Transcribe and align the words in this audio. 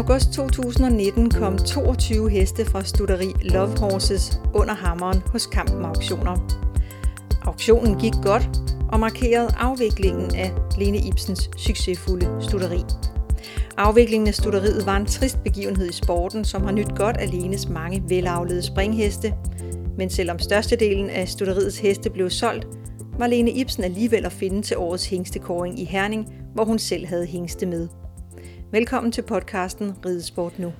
August 0.00 0.32
2019 0.32 1.30
kom 1.30 1.58
22 1.58 2.30
heste 2.30 2.64
fra 2.64 2.84
studeri 2.84 3.32
Love 3.42 3.78
Horses 3.78 4.40
under 4.54 4.74
hammeren 4.74 5.22
hos 5.32 5.46
Kampen 5.46 5.84
Auktioner. 5.84 6.36
Auktionen 7.42 7.98
gik 7.98 8.12
godt 8.22 8.48
og 8.92 9.00
markerede 9.00 9.54
afviklingen 9.58 10.34
af 10.34 10.52
Lene 10.78 10.98
Ibsens 10.98 11.50
succesfulde 11.56 12.36
studeri. 12.40 12.84
Afviklingen 13.76 14.28
af 14.28 14.34
studeriet 14.34 14.86
var 14.86 14.96
en 14.96 15.06
trist 15.06 15.42
begivenhed 15.44 15.88
i 15.88 15.92
sporten, 15.92 16.44
som 16.44 16.62
har 16.62 16.72
nyt 16.72 16.96
godt 16.96 17.16
af 17.16 17.30
Lenes 17.30 17.68
mange 17.68 18.02
velavlede 18.08 18.62
springheste. 18.62 19.34
Men 19.98 20.10
selvom 20.10 20.38
størstedelen 20.38 21.10
af 21.10 21.28
studeriets 21.28 21.78
heste 21.78 22.10
blev 22.10 22.30
solgt, 22.30 22.66
var 23.18 23.26
Lene 23.26 23.50
Ibsen 23.50 23.84
alligevel 23.84 24.26
at 24.26 24.32
finde 24.32 24.62
til 24.62 24.76
årets 24.76 25.06
hængstekåring 25.06 25.80
i 25.80 25.84
Herning, 25.84 26.32
hvor 26.54 26.64
hun 26.64 26.78
selv 26.78 27.06
havde 27.06 27.26
hængste 27.26 27.66
med. 27.66 27.88
Velkommen 28.72 29.12
til 29.12 29.22
podcasten 29.22 29.96
Ridesport 30.06 30.58
Nu. 30.58 30.72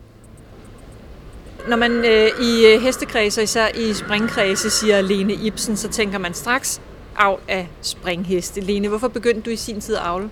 Når 1.68 1.76
man 1.76 1.92
øh, 1.92 2.28
i 2.40 2.66
øh, 2.66 2.82
hestekredse, 2.82 3.42
især 3.42 3.68
i 3.68 3.94
springkredse, 3.94 4.70
siger 4.70 5.00
Lene 5.00 5.32
Ibsen, 5.32 5.76
så 5.76 5.88
tænker 5.88 6.18
man 6.18 6.34
straks 6.34 6.82
af 7.18 7.36
af 7.48 7.68
springheste. 7.80 8.60
Lene, 8.60 8.88
hvorfor 8.88 9.08
begyndte 9.08 9.40
du 9.40 9.50
i 9.50 9.56
sin 9.56 9.80
tid 9.80 9.96
at 9.96 10.02
avle? 10.02 10.30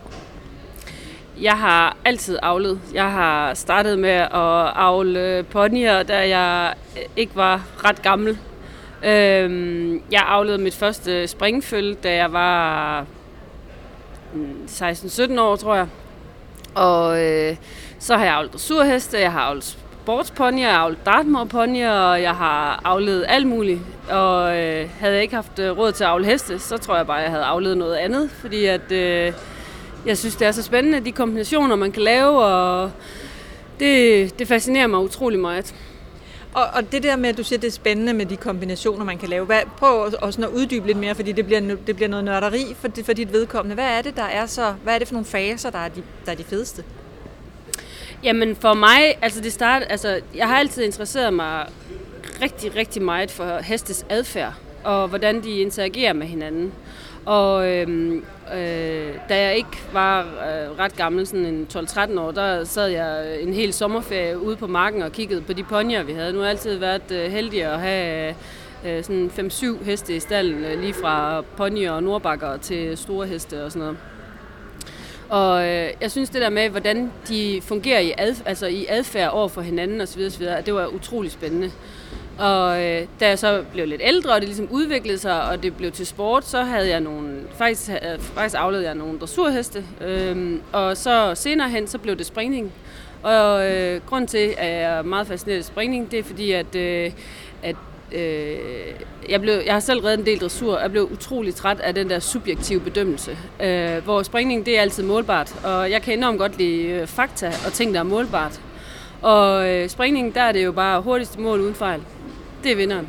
Jeg 1.41 1.59
har 1.59 1.97
altid 2.05 2.39
avlet. 2.42 2.81
Jeg 2.95 3.12
har 3.12 3.55
startet 3.55 3.98
med 3.98 4.11
at 4.11 4.72
avle 4.75 5.47
ponyer, 5.50 6.03
da 6.03 6.28
jeg 6.28 6.75
ikke 7.17 7.37
var 7.37 7.67
ret 7.84 8.03
gammel. 8.03 8.39
Øhm, 9.05 10.03
jeg 10.11 10.25
avlede 10.27 10.59
mit 10.59 10.75
første 10.75 11.27
springføl, 11.27 11.95
da 11.95 12.15
jeg 12.15 12.33
var 12.33 13.06
16-17 14.67 15.27
mm, 15.27 15.39
år, 15.39 15.56
tror 15.56 15.75
jeg. 15.75 15.87
Og 16.74 17.24
øh, 17.24 17.56
så 17.98 18.16
har 18.16 18.24
jeg 18.24 18.34
avlet 18.34 18.61
surheste, 18.61 19.20
jeg 19.20 19.33
har 19.33 19.41
avlet 19.41 19.64
sportsponyer, 19.64 20.66
jeg 20.66 20.77
har 20.77 20.83
avlet 20.83 21.06
dartmoor 21.06 21.48
og 21.91 22.22
jeg 22.22 22.34
har 22.34 22.80
avlet 22.84 23.25
alt 23.28 23.47
muligt. 23.47 23.80
Og 24.10 24.56
øh, 24.58 24.88
havde 25.00 25.14
jeg 25.14 25.22
ikke 25.22 25.34
haft 25.34 25.58
øh, 25.58 25.78
råd 25.78 25.92
til 25.92 26.05
at 26.05 26.10
avle 26.10 26.27
heste, 26.27 26.58
så 26.58 26.77
tror 26.77 26.97
jeg 26.97 27.06
bare, 27.06 27.16
jeg 27.16 27.30
havde 27.30 27.44
avlet 27.44 27.77
noget 27.77 27.97
andet, 27.97 28.30
fordi 28.30 28.64
at, 28.64 28.92
øh, 28.92 29.33
jeg 30.06 30.19
synes, 30.19 30.36
det 30.36 30.47
er 30.47 30.52
så 30.52 30.62
spændende, 30.62 31.00
de 31.00 31.12
kombinationer, 31.12 31.77
man 31.77 31.92
kan 31.92 32.02
lave, 32.02 32.44
og 32.44 32.91
det, 33.80 34.38
det 34.38 34.48
fascinerer 34.48 34.86
mig 34.86 35.00
utrolig 35.00 35.38
meget. 35.38 35.75
Og, 36.54 36.66
og 36.72 36.92
det 36.92 37.02
der 37.02 37.16
med, 37.16 37.28
at 37.28 37.36
du 37.36 37.44
siger, 37.44 37.58
det 37.58 37.68
er 37.68 37.72
spændende 37.72 38.12
med 38.12 38.27
de 38.27 38.36
kombinationer, 38.36 39.04
man 39.04 39.18
kan 39.18 39.28
lave. 39.28 39.46
Hvad, 39.46 39.60
prøv 39.77 40.10
også 40.20 40.42
at 40.42 40.48
uddybe 40.48 40.86
lidt 40.86 40.98
mere, 40.98 41.14
fordi 41.14 41.32
det 41.32 41.46
bliver, 41.46 41.60
det 41.86 41.96
bliver 41.96 42.08
noget 42.08 42.24
nørderi 42.24 42.77
for, 42.80 42.88
for 43.04 43.12
dit 43.12 43.32
vedkommende. 43.32 43.74
Hvad 43.74 43.98
er 43.98 44.02
det, 44.02 44.16
der 44.16 44.22
er 44.22 44.46
så, 44.46 44.74
hvad 44.84 44.94
er 44.94 44.98
det 44.98 45.08
for 45.08 45.14
nogle 45.14 45.26
faser, 45.26 45.70
der 45.70 45.78
er 45.78 45.88
de, 45.88 46.02
der 46.26 46.32
er 46.32 46.36
de 46.36 46.44
fedeste? 46.44 46.84
Jamen 48.22 48.56
for 48.56 48.74
mig, 48.74 49.19
altså 49.22 49.41
det 49.41 49.52
start, 49.52 49.82
altså 49.91 50.20
jeg 50.34 50.48
har 50.48 50.56
altid 50.56 50.84
interesseret 50.84 51.32
mig 51.32 51.66
rigtig, 52.42 52.76
rigtig 52.76 53.02
meget 53.02 53.30
for 53.30 53.58
hestes 53.62 54.06
adfærd, 54.08 54.52
og 54.84 55.08
hvordan 55.08 55.42
de 55.42 55.50
interagerer 55.50 56.12
med 56.12 56.26
hinanden. 56.26 56.72
Og 57.27 57.69
øhm, 57.69 58.24
øh, 58.55 59.14
da 59.28 59.42
jeg 59.47 59.56
ikke 59.56 59.78
var 59.92 60.20
øh, 60.20 60.78
ret 60.78 60.97
gammel, 60.97 61.27
sådan 61.27 61.47
en 61.47 61.66
12-13 61.75 62.20
år, 62.20 62.30
der 62.30 62.64
sad 62.64 62.88
jeg 62.88 63.27
øh, 63.27 63.42
en 63.48 63.55
hel 63.55 63.72
sommerferie 63.72 64.38
ude 64.38 64.56
på 64.56 64.66
marken 64.66 65.02
og 65.02 65.12
kiggede 65.12 65.41
på 65.41 65.52
de 65.52 65.62
ponyer, 65.64 66.02
vi 66.02 66.12
havde. 66.12 66.33
Nu 66.33 66.38
har 66.38 66.44
jeg 66.44 66.50
altid 66.50 66.76
været 66.76 67.12
øh, 67.12 67.31
heldig 67.31 67.65
at 67.65 67.81
have 67.81 68.34
øh, 68.87 69.04
sådan 69.04 69.31
5-7 69.38 69.84
heste 69.84 70.16
i 70.16 70.20
stallen, 70.20 70.65
øh, 70.65 70.81
lige 70.81 70.94
fra 70.94 71.41
ponyer 71.56 71.93
og 71.93 72.03
nordbakker 72.03 72.56
til 72.56 72.97
store 72.97 73.26
heste 73.26 73.64
og 73.64 73.72
sådan 73.72 73.81
noget. 73.81 73.98
Og 75.28 75.66
øh, 75.66 75.91
jeg 76.00 76.10
synes 76.10 76.31
det 76.31 76.41
der 76.41 76.50
med, 76.50 76.69
hvordan 76.69 77.12
de 77.28 77.60
fungerer 77.62 78.00
i, 78.00 78.12
ad, 78.19 78.34
altså 78.47 78.66
i 78.66 78.87
adfærd 78.88 79.31
over 79.31 79.48
for 79.48 79.60
hinanden 79.60 80.00
osv., 80.00 80.22
osv., 80.26 80.47
det 80.66 80.75
var 80.75 80.87
utrolig 80.87 81.31
spændende. 81.31 81.70
Og 82.38 82.84
øh, 82.84 83.06
da 83.21 83.28
jeg 83.28 83.38
så 83.38 83.65
blev 83.72 83.87
lidt 83.87 84.00
ældre, 84.04 84.32
og 84.32 84.41
det 84.41 84.49
ligesom 84.49 84.69
udviklede 84.71 85.19
sig, 85.19 85.43
og 85.43 85.62
det 85.62 85.76
blev 85.76 85.93
til 85.93 86.06
sport, 86.06 86.44
så 86.44 86.62
havde 86.62 86.88
jeg 86.88 87.00
nogle, 87.00 87.41
faktisk, 87.56 87.91
øh, 87.91 88.21
faktisk 88.21 88.56
afledte 88.59 88.87
jeg 88.87 88.94
nogle 88.94 89.19
dressurheste. 89.19 89.84
Øh, 90.00 90.60
og 90.72 90.97
så 90.97 91.32
senere 91.34 91.69
hen, 91.69 91.87
så 91.87 91.99
blev 91.99 92.16
det 92.16 92.26
springning. 92.26 92.72
Og 93.22 93.71
øh, 93.71 94.00
grund 94.06 94.28
til, 94.28 94.54
at 94.59 94.71
jeg 94.71 94.82
er 94.82 95.03
meget 95.03 95.26
fascineret 95.26 95.59
af 95.59 95.65
springning, 95.65 96.10
det 96.10 96.19
er 96.19 96.22
fordi, 96.22 96.53
at, 96.53 96.75
øh, 96.75 97.10
at 97.62 97.76
øh, 98.12 98.56
jeg, 99.28 99.41
blev, 99.41 99.55
jeg 99.66 99.72
har 99.72 99.81
selv 99.81 100.00
reddet 100.00 100.19
en 100.19 100.26
del 100.26 100.38
dressur, 100.38 100.75
og 100.75 100.82
jeg 100.82 100.91
blev 100.91 101.09
utrolig 101.12 101.55
træt 101.55 101.81
af 101.81 101.94
den 101.94 102.10
der 102.10 102.19
subjektive 102.19 102.81
bedømmelse. 102.81 103.38
Øh, 103.62 104.05
hvor 104.05 104.22
springning, 104.22 104.66
det 104.66 104.78
er 104.78 104.82
altid 104.82 105.03
målbart, 105.03 105.55
og 105.65 105.91
jeg 105.91 106.03
kan 106.03 106.19
enormt 106.19 106.38
godt 106.38 106.59
lide 106.59 106.82
øh, 106.82 107.06
fakta 107.06 107.53
og 107.66 107.72
ting, 107.72 107.94
der 107.94 108.00
er 108.00 108.05
målbart. 108.05 108.60
Og 109.22 109.69
øh, 109.69 109.88
springning, 109.88 110.34
der 110.34 110.43
er 110.43 110.53
det 110.53 110.65
jo 110.65 110.72
bare 110.72 111.00
hurtigste 111.00 111.41
mål 111.41 111.60
uden 111.60 111.75
fejl 111.75 112.03
det 112.64 112.72
er 112.72 112.76
vinderen. 112.76 113.08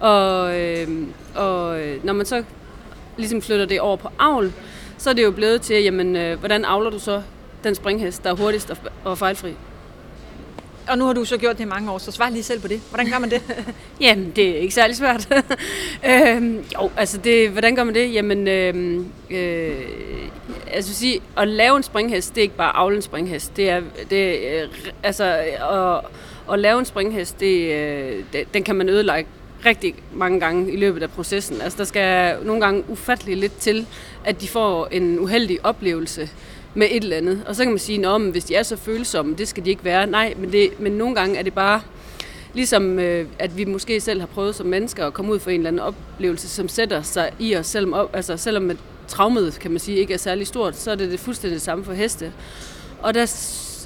Og, 0.00 0.60
øh, 0.60 0.88
og 1.34 1.80
når 2.04 2.12
man 2.12 2.26
så 2.26 2.44
ligesom 3.16 3.42
flytter 3.42 3.66
det 3.66 3.80
over 3.80 3.96
på 3.96 4.08
avl, 4.18 4.52
så 4.98 5.10
er 5.10 5.14
det 5.14 5.22
jo 5.22 5.30
blevet 5.30 5.62
til, 5.62 5.82
jamen, 5.82 6.16
øh, 6.16 6.38
hvordan 6.38 6.64
avler 6.64 6.90
du 6.90 6.98
så 6.98 7.22
den 7.64 7.74
springhest, 7.74 8.24
der 8.24 8.30
er 8.30 8.34
hurtigst 8.34 8.70
og, 8.70 8.76
og 9.04 9.18
fejlfri? 9.18 9.54
Og 10.88 10.98
nu 10.98 11.04
har 11.04 11.12
du 11.12 11.24
så 11.24 11.36
gjort 11.36 11.58
det 11.58 11.64
i 11.64 11.68
mange 11.68 11.90
år, 11.90 11.98
så 11.98 12.12
svar 12.12 12.30
lige 12.30 12.42
selv 12.42 12.60
på 12.60 12.68
det. 12.68 12.80
Hvordan 12.90 13.10
gør 13.10 13.18
man 13.18 13.30
det? 13.30 13.42
Jamen, 14.00 14.32
det 14.36 14.48
er 14.48 14.56
ikke 14.56 14.74
særlig 14.74 14.96
svært. 14.96 15.28
øhm, 16.10 16.64
jo, 16.74 16.90
altså, 16.96 17.18
det, 17.18 17.50
hvordan 17.50 17.76
gør 17.76 17.84
man 17.84 17.94
det? 17.94 18.14
Jamen, 18.14 18.48
øh, 18.48 19.04
øh, 19.30 19.74
altså 20.70 20.94
sige, 20.94 21.20
at 21.36 21.48
lave 21.48 21.76
en 21.76 21.82
springhest, 21.82 22.34
det 22.34 22.40
er 22.40 22.42
ikke 22.42 22.56
bare 22.56 22.76
avle 22.76 22.96
en 22.96 23.02
springhest. 23.02 23.56
Det 23.56 23.70
er, 23.70 23.80
det, 24.10 24.38
øh, 24.38 24.68
altså, 25.02 25.24
øh, 25.24 25.78
at, 25.78 26.00
at 26.52 26.58
lave 26.58 26.78
en 26.78 26.84
springhest, 26.84 27.40
det, 27.40 27.72
øh, 27.72 28.24
det, 28.32 28.54
den 28.54 28.62
kan 28.62 28.76
man 28.76 28.88
ødelægge 28.88 29.30
rigtig 29.66 29.94
mange 30.14 30.40
gange 30.40 30.72
i 30.72 30.76
løbet 30.76 31.02
af 31.02 31.10
processen. 31.10 31.60
Altså, 31.60 31.78
der 31.78 31.84
skal 31.84 32.36
nogle 32.44 32.60
gange 32.60 32.84
ufattelig 32.88 33.36
lidt 33.36 33.56
til, 33.58 33.86
at 34.24 34.40
de 34.40 34.48
får 34.48 34.88
en 34.90 35.18
uheldig 35.18 35.58
oplevelse 35.64 36.30
med 36.74 36.86
et 36.90 37.02
eller 37.02 37.16
andet. 37.16 37.42
Og 37.46 37.56
så 37.56 37.62
kan 37.62 37.72
man 37.72 37.78
sige, 37.78 38.06
at 38.06 38.20
hvis 38.20 38.44
de 38.44 38.54
er 38.54 38.62
så 38.62 38.76
følsomme, 38.76 39.34
det 39.34 39.48
skal 39.48 39.64
de 39.64 39.70
ikke 39.70 39.84
være. 39.84 40.06
Nej, 40.06 40.34
men, 40.38 40.52
det, 40.52 40.80
men 40.80 40.92
nogle 40.92 41.14
gange 41.14 41.36
er 41.38 41.42
det 41.42 41.54
bare 41.54 41.80
ligesom, 42.54 42.98
øh, 42.98 43.26
at 43.38 43.56
vi 43.56 43.64
måske 43.64 44.00
selv 44.00 44.20
har 44.20 44.26
prøvet 44.26 44.54
som 44.54 44.66
mennesker 44.66 45.06
at 45.06 45.14
komme 45.14 45.32
ud 45.32 45.38
for 45.38 45.50
en 45.50 45.60
eller 45.60 45.68
anden 45.68 45.80
oplevelse, 45.80 46.48
som 46.48 46.68
sætter 46.68 47.02
sig 47.02 47.30
i 47.38 47.56
os, 47.56 47.66
selvom, 47.66 48.08
altså, 48.12 48.36
selvom 48.36 48.62
traumet, 49.08 49.58
kan 49.60 49.70
man 49.70 49.80
sige, 49.80 49.98
ikke 49.98 50.14
er 50.14 50.18
særlig 50.18 50.46
stort, 50.46 50.76
så 50.76 50.90
er 50.90 50.94
det 50.94 51.10
det 51.10 51.20
fuldstændig 51.20 51.60
samme 51.60 51.84
for 51.84 51.92
heste. 51.92 52.32
Og 53.02 53.14
der 53.14 53.22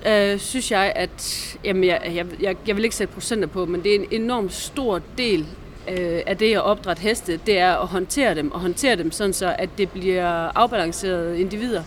øh, 0.07 0.39
synes 0.39 0.71
jeg, 0.71 0.93
at 0.97 1.47
jamen, 1.65 1.85
jeg, 1.85 2.13
jeg, 2.15 2.27
jeg, 2.41 2.57
jeg 2.67 2.77
vil 2.77 2.85
ikke 2.85 2.97
sætte 2.97 3.15
procenter 3.15 3.49
på, 3.49 3.67
men 3.67 3.83
det 3.83 3.95
er 3.95 3.99
en 3.99 4.23
enormt 4.23 4.53
stor 4.53 5.01
del 5.19 5.47
øh, 5.89 6.21
af 6.27 6.37
det 6.37 6.55
at 6.55 6.63
opdrætte 6.63 7.03
heste, 7.03 7.41
det 7.47 7.59
er 7.59 7.75
at 7.75 7.87
håndtere 7.87 8.35
dem, 8.35 8.53
og 8.53 8.61
håndtere 8.61 8.97
dem 8.97 9.11
sådan 9.11 9.33
så, 9.33 9.55
at 9.59 9.69
det 9.79 9.91
bliver 9.91 10.59
afbalancerede 10.59 11.41
individer. 11.41 11.83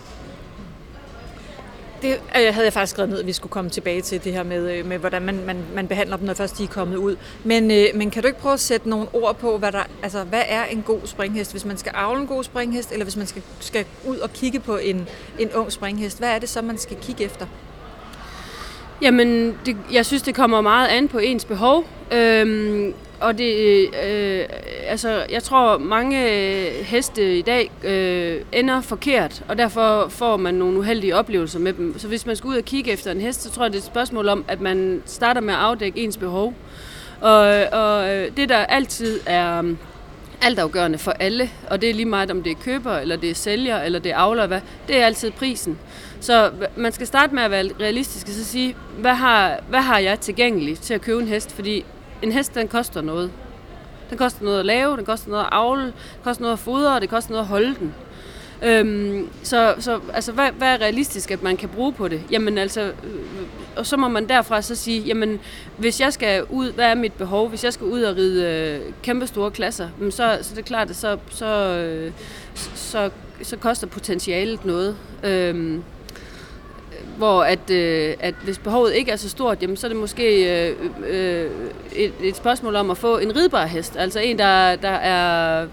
Det 2.04 2.12
øh, 2.12 2.54
havde 2.54 2.66
jeg 2.66 2.74
faktisk 2.74 2.92
skrevet 2.92 3.10
ned, 3.10 3.20
at 3.20 3.28
vi 3.28 3.34
skulle 3.34 3.52
komme 3.52 3.70
tilbage 3.70 4.02
til 4.02 4.24
det 4.24 4.34
her 4.34 4.44
med, 4.44 4.78
øh, 4.78 4.86
med 4.86 4.98
hvordan 4.98 5.22
man, 5.22 5.46
man, 5.46 5.58
man 5.76 5.88
behandler 5.88 6.18
dem, 6.18 6.26
når 6.26 6.34
først 6.34 6.58
de 6.58 6.64
er 6.64 6.68
kommet 6.68 6.98
ud. 6.98 7.16
Men, 7.44 7.72
øh, 7.72 7.86
men 7.96 8.12
kan 8.12 8.22
du 8.22 8.28
ikke 8.28 8.40
prøve 8.40 8.54
at 8.54 8.60
sætte 8.60 8.90
nogle 8.90 9.08
ord 9.14 9.38
på, 9.38 9.58
hvad, 9.58 9.72
der, 9.72 9.84
altså, 10.04 10.24
hvad 10.24 10.42
er 10.48 10.66
en 10.66 10.82
god 10.82 11.00
springhest? 11.06 11.52
Hvis 11.52 11.66
man 11.66 11.78
skal 11.78 11.92
avle 11.96 12.22
en 12.22 12.28
god 12.28 12.44
springhest, 12.44 12.92
eller 12.92 13.06
hvis 13.06 13.18
man 13.18 13.28
skal, 13.28 13.42
skal 13.60 13.86
ud 14.06 14.18
og 14.18 14.34
kigge 14.34 14.60
på 14.60 14.78
en, 14.78 15.08
en 15.40 15.52
ung 15.52 15.72
springhest, 15.72 16.20
hvad 16.20 16.30
er 16.30 16.40
det 16.40 16.50
så, 16.50 16.62
man 16.62 16.78
skal 16.78 16.98
kigge 17.02 17.24
efter? 17.24 17.46
Jamen, 19.02 19.58
det, 19.66 19.78
jeg 19.92 20.06
synes, 20.06 20.24
det 20.24 20.36
kommer 20.36 20.62
meget 20.62 20.88
an 20.88 21.08
på 21.08 21.18
ens 21.18 21.46
behov. 21.46 21.86
Øhm, 22.12 22.94
og 23.20 23.38
det, 23.38 23.54
øh, 23.56 24.40
øh 24.40 24.46
altså, 24.88 25.26
jeg 25.30 25.44
tror, 25.44 25.78
mange 25.78 26.32
øh, 26.32 26.86
heste 26.86 27.38
i 27.38 27.42
dag 27.42 27.72
øh, 27.84 28.42
ender 28.52 28.82
forkert, 28.82 29.44
og 29.48 29.58
derfor 29.58 30.08
får 30.10 30.38
man 30.38 30.54
nogle 30.54 30.80
uheldige 30.80 31.16
oplevelser 31.16 31.60
med 31.60 31.74
dem. 31.74 32.00
Så 32.00 32.08
hvis 32.08 32.26
man 32.26 32.36
skal 32.36 32.48
ud 32.48 32.56
og 32.56 32.66
kigge 32.66 32.92
efter 32.92 33.12
en 33.12 33.22
hest, 33.22 33.44
så 33.44 33.52
tror 33.52 33.64
jeg, 33.64 33.72
det 33.72 33.78
er 33.78 33.82
et 33.82 33.88
spørgsmål 33.88 34.28
om, 34.28 34.46
at 34.48 34.62
man 34.62 35.04
starter 35.06 35.42
med 35.42 35.54
at 35.54 35.60
afdække 35.60 36.00
ens 36.00 36.18
behov. 36.18 36.54
Og, 37.22 37.40
og 37.72 38.16
øh, 38.16 38.38
det, 38.38 38.50
der 38.50 38.58
altid 38.58 39.20
er 39.26 39.62
øh, 39.64 39.76
altafgørende 40.42 40.98
for 40.98 41.12
alle, 41.12 41.50
og 41.70 41.82
det 41.82 41.90
er 41.90 41.94
lige 41.94 42.06
meget, 42.06 42.32
om 42.32 42.44
det 42.44 42.52
er 42.52 42.56
køber, 42.64 42.98
eller 42.98 43.16
det 43.16 43.30
er 43.30 43.36
sælger, 43.36 43.82
eller 43.82 44.00
det 44.00 44.12
er 44.12 44.18
avler, 44.18 44.48
hvad, 44.48 44.62
det 44.88 45.02
er 45.02 45.06
altid 45.06 45.32
prisen. 45.32 45.78
Så 46.20 46.52
man 46.76 46.92
skal 46.92 47.08
starte 47.08 47.36
med 47.36 47.44
at 47.44 47.52
være 47.52 47.70
realistisk 47.80 48.28
og 48.28 48.34
så 48.34 48.46
sige, 48.46 48.76
hvad 48.98 49.14
har, 49.14 49.60
hvad 49.70 49.82
har 49.82 50.00
jeg 50.00 50.20
tilgængeligt 50.20 50.82
til 50.82 50.94
at 50.94 51.02
købe 51.02 51.22
en 51.22 51.28
hest? 51.28 51.52
Fordi 51.52 51.86
en 52.22 52.32
hest, 52.32 52.56
den 52.56 52.68
koster 52.68 53.02
noget. 53.02 53.32
Den 54.14 54.18
koster 54.18 54.44
noget 54.44 54.60
at 54.60 54.66
lave, 54.66 54.98
den 54.98 55.06
koster 55.06 55.30
noget 55.30 55.44
at 55.44 55.50
avle, 55.52 55.84
den 55.84 55.94
koster 56.24 56.42
noget 56.42 56.54
at 56.54 56.60
fodre, 56.60 56.96
og 56.96 57.02
det 57.02 57.10
koster 57.10 57.32
noget 57.32 57.44
at 57.44 57.48
holde 57.48 57.76
den. 57.80 57.94
Øhm, 58.64 59.30
så 59.44 59.76
så 59.80 60.00
altså, 60.14 60.32
hvad, 60.32 60.52
hvad 60.58 60.68
er 60.68 60.78
realistisk, 60.78 61.32
at 61.32 61.44
man 61.44 61.58
kan 61.58 61.70
bruge 61.70 61.94
på 61.94 62.08
det? 62.08 62.22
Jamen 62.32 62.58
altså, 62.58 62.82
øh, 62.82 62.94
og 63.76 63.86
så 63.86 63.98
må 63.98 64.08
man 64.08 64.30
derfra 64.30 64.62
så 64.62 64.76
sige, 64.76 65.02
jamen 65.02 65.40
hvis 65.78 66.02
jeg 66.02 66.14
skal 66.14 66.44
ud, 66.44 66.72
hvad 66.72 66.86
er 66.86 66.96
mit 66.96 67.14
behov? 67.14 67.50
Hvis 67.50 67.64
jeg 67.64 67.74
skal 67.74 67.88
ud 67.88 68.02
og 68.02 68.16
ride 68.16 68.46
øh, 68.46 68.94
kæmpe 69.04 69.28
store 69.28 69.52
klasser, 69.52 69.90
så, 70.10 70.40
så 70.42 70.56
det 70.56 70.60
er 70.60 70.66
klart, 70.66 70.90
at 70.90 70.96
så, 70.96 71.18
så, 71.30 71.46
øh, 71.46 72.12
så, 72.76 73.10
så 73.42 73.58
koster 73.58 73.88
potentialet 73.88 74.66
noget. 74.66 74.98
Øhm, 75.24 75.84
hvor 77.18 77.44
at, 77.44 77.70
øh, 77.70 78.14
at 78.20 78.36
hvis 78.44 78.58
behovet 78.58 78.94
ikke 78.94 79.12
er 79.12 79.16
så 79.16 79.30
stort, 79.30 79.62
jamen, 79.62 79.78
så 79.78 79.88
er 79.88 79.90
det 79.90 79.98
måske 79.98 80.58
øh, 80.70 80.76
øh, 81.08 81.52
et, 81.96 82.14
et 82.22 82.36
spørgsmål 82.36 82.76
om 82.76 82.92
at 82.92 82.98
få 82.98 83.18
en 83.18 83.36
ridbar 83.36 83.66
hest. 83.66 83.96
Altså 83.98 84.20
en, 84.20 84.40
der, 84.40 84.76
der, 84.76 84.90
er, 84.90 85.68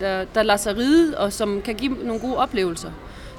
der, 0.00 0.24
der 0.34 0.42
lader 0.42 0.56
sig 0.56 0.76
ride, 0.76 1.18
og 1.18 1.32
som 1.32 1.62
kan 1.62 1.74
give 1.74 1.96
nogle 2.04 2.20
gode 2.20 2.36
oplevelser. 2.36 2.90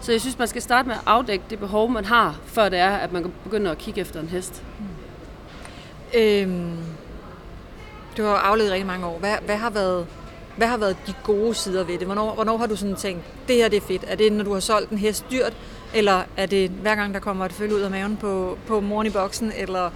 Så 0.01 0.11
jeg 0.11 0.21
synes, 0.21 0.39
man 0.39 0.47
skal 0.47 0.61
starte 0.61 0.87
med 0.87 0.95
at 0.95 1.01
afdække 1.05 1.43
det 1.49 1.59
behov, 1.59 1.89
man 1.89 2.05
har, 2.05 2.39
før 2.45 2.69
det 2.69 2.79
er, 2.79 2.89
at 2.89 3.11
man 3.11 3.21
kan 3.23 3.31
begynde 3.43 3.71
at 3.71 3.77
kigge 3.77 4.01
efter 4.01 4.19
en 4.19 4.27
hest. 4.27 4.63
Mm. 4.79 4.85
Øhm, 6.19 6.77
du 8.17 8.23
har 8.23 8.35
afledt 8.35 8.71
rigtig 8.71 8.87
mange 8.87 9.05
år. 9.05 9.19
Hvad, 9.19 9.35
hvad, 9.45 9.55
har 9.55 9.69
været, 9.69 10.07
hvad 10.57 10.67
har 10.67 10.77
været 10.77 10.97
de 11.07 11.13
gode 11.23 11.55
sider 11.55 11.83
ved 11.83 11.97
det? 11.97 12.05
Hvornår, 12.05 12.33
hvornår 12.33 12.57
har 12.57 12.67
du 12.67 12.75
sådan 12.75 12.95
tænkt, 12.95 13.23
det 13.47 13.55
her 13.55 13.69
det 13.69 13.77
er 13.77 13.81
fedt? 13.81 14.03
Er 14.07 14.15
det, 14.15 14.31
når 14.31 14.43
du 14.43 14.53
har 14.53 14.59
solgt 14.59 14.91
en 14.91 14.97
hest 14.97 15.25
dyrt, 15.31 15.53
eller 15.93 16.23
er 16.37 16.45
det 16.45 16.69
hver 16.69 16.95
gang, 16.95 17.13
der 17.13 17.19
kommer 17.19 17.45
et 17.45 17.51
følge 17.51 17.75
ud 17.75 17.81
af 17.81 17.91
maven 17.91 18.17
på, 18.17 18.57
på 18.67 18.79
moren 18.79 19.07
i 19.07 19.09
boksen? 19.09 19.51
Eller 19.57 19.89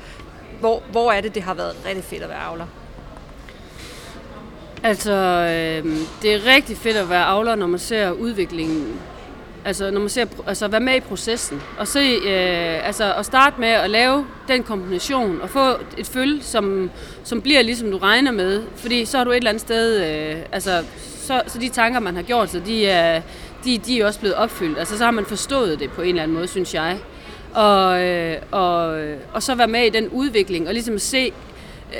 hvor, 0.59 0.83
hvor 0.91 1.11
er 1.11 1.21
det, 1.21 1.35
det 1.35 1.43
har 1.43 1.53
været 1.53 1.75
rigtig 1.85 2.03
fedt 2.03 2.23
at 2.23 2.29
være 2.29 2.39
avler? 2.39 2.65
Altså, 4.83 5.11
øh, 5.11 5.97
det 6.21 6.33
er 6.33 6.55
rigtig 6.55 6.77
fedt 6.77 6.97
at 6.97 7.09
være 7.09 7.25
avler, 7.25 7.55
når 7.55 7.67
man 7.67 7.79
ser 7.79 8.11
udviklingen 8.11 8.99
Altså, 9.65 9.91
når 9.91 9.99
man 9.99 10.09
ser, 10.09 10.25
altså 10.47 10.67
være 10.67 10.79
med 10.79 10.95
i 10.95 10.99
processen, 10.99 11.61
og 11.77 11.87
se, 11.87 11.99
øh, 11.99 12.87
altså, 12.87 13.13
at 13.13 13.25
starte 13.25 13.59
med 13.59 13.67
at 13.67 13.89
lave 13.89 14.25
den 14.47 14.63
kombination, 14.63 15.41
og 15.41 15.49
få 15.49 15.69
et 15.97 16.05
føl, 16.05 16.43
som, 16.43 16.89
som 17.23 17.41
bliver 17.41 17.61
ligesom 17.61 17.91
du 17.91 17.97
regner 17.97 18.31
med, 18.31 18.63
fordi 18.75 19.05
så 19.05 19.17
har 19.17 19.23
du 19.23 19.31
et 19.31 19.37
eller 19.37 19.49
andet 19.49 19.61
sted, 19.61 20.03
øh, 20.03 20.41
altså, 20.51 20.83
så, 21.17 21.41
så 21.47 21.59
de 21.59 21.69
tanker, 21.69 21.99
man 21.99 22.15
har 22.15 22.21
gjort 22.21 22.49
sig, 22.49 22.65
de 22.65 22.87
er, 22.87 23.21
de, 23.65 23.77
de 23.77 23.99
er 23.99 24.05
også 24.05 24.19
blevet 24.19 24.35
opfyldt. 24.35 24.79
Altså, 24.79 24.97
så 24.97 25.03
har 25.03 25.11
man 25.11 25.25
forstået 25.25 25.79
det 25.79 25.91
på 25.91 26.01
en 26.01 26.09
eller 26.09 26.23
anden 26.23 26.37
måde, 26.37 26.47
synes 26.47 26.73
jeg. 26.73 26.99
Og, 27.53 28.03
øh, 28.03 28.37
og, 28.51 28.99
og 29.33 29.43
så 29.43 29.55
være 29.55 29.67
med 29.67 29.85
i 29.85 29.89
den 29.89 30.09
udvikling, 30.09 30.67
og 30.67 30.73
ligesom 30.73 30.99
se, 30.99 31.33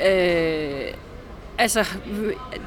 øh, 0.08 0.94
altså, 1.58 1.86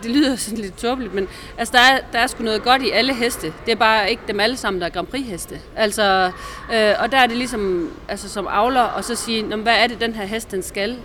det 0.02 0.10
lyder 0.10 0.36
sådan 0.36 0.58
lidt 0.58 0.78
tåbeligt, 0.78 1.14
men 1.14 1.28
altså, 1.58 1.72
der, 1.72 1.78
er, 1.78 2.00
der 2.12 2.18
er 2.18 2.26
sgu 2.26 2.44
noget 2.44 2.62
godt 2.62 2.82
i 2.82 2.90
alle 2.90 3.14
heste. 3.14 3.52
Det 3.66 3.72
er 3.72 3.76
bare 3.76 4.10
ikke 4.10 4.22
dem 4.28 4.40
alle 4.40 4.56
sammen, 4.56 4.80
der 4.80 4.86
er 4.86 4.90
Grand 4.90 5.06
Prix-heste. 5.06 5.60
Altså, 5.76 6.30
øh, 6.74 6.94
og 6.98 7.12
der 7.12 7.18
er 7.18 7.26
det 7.26 7.36
ligesom, 7.36 7.90
altså 8.08 8.28
som 8.28 8.46
avler, 8.50 8.82
og 8.82 9.04
så 9.04 9.14
sige, 9.14 9.56
hvad 9.56 9.74
er 9.76 9.86
det, 9.86 10.00
den 10.00 10.14
her 10.14 10.24
hest, 10.24 10.50
den 10.50 10.62
skal? 10.62 10.96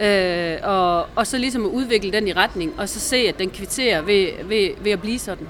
Øh, 0.00 0.56
og, 0.62 1.06
og 1.16 1.26
så 1.26 1.38
ligesom 1.38 1.64
at 1.64 1.70
udvikle 1.70 2.12
den 2.12 2.28
i 2.28 2.32
retning, 2.32 2.72
og 2.78 2.88
så 2.88 3.00
se, 3.00 3.16
at 3.16 3.38
den 3.38 3.50
kvitterer 3.50 4.02
ved, 4.02 4.28
ved, 4.44 4.68
ved 4.80 4.92
at 4.92 5.00
blive 5.00 5.18
sådan. 5.18 5.48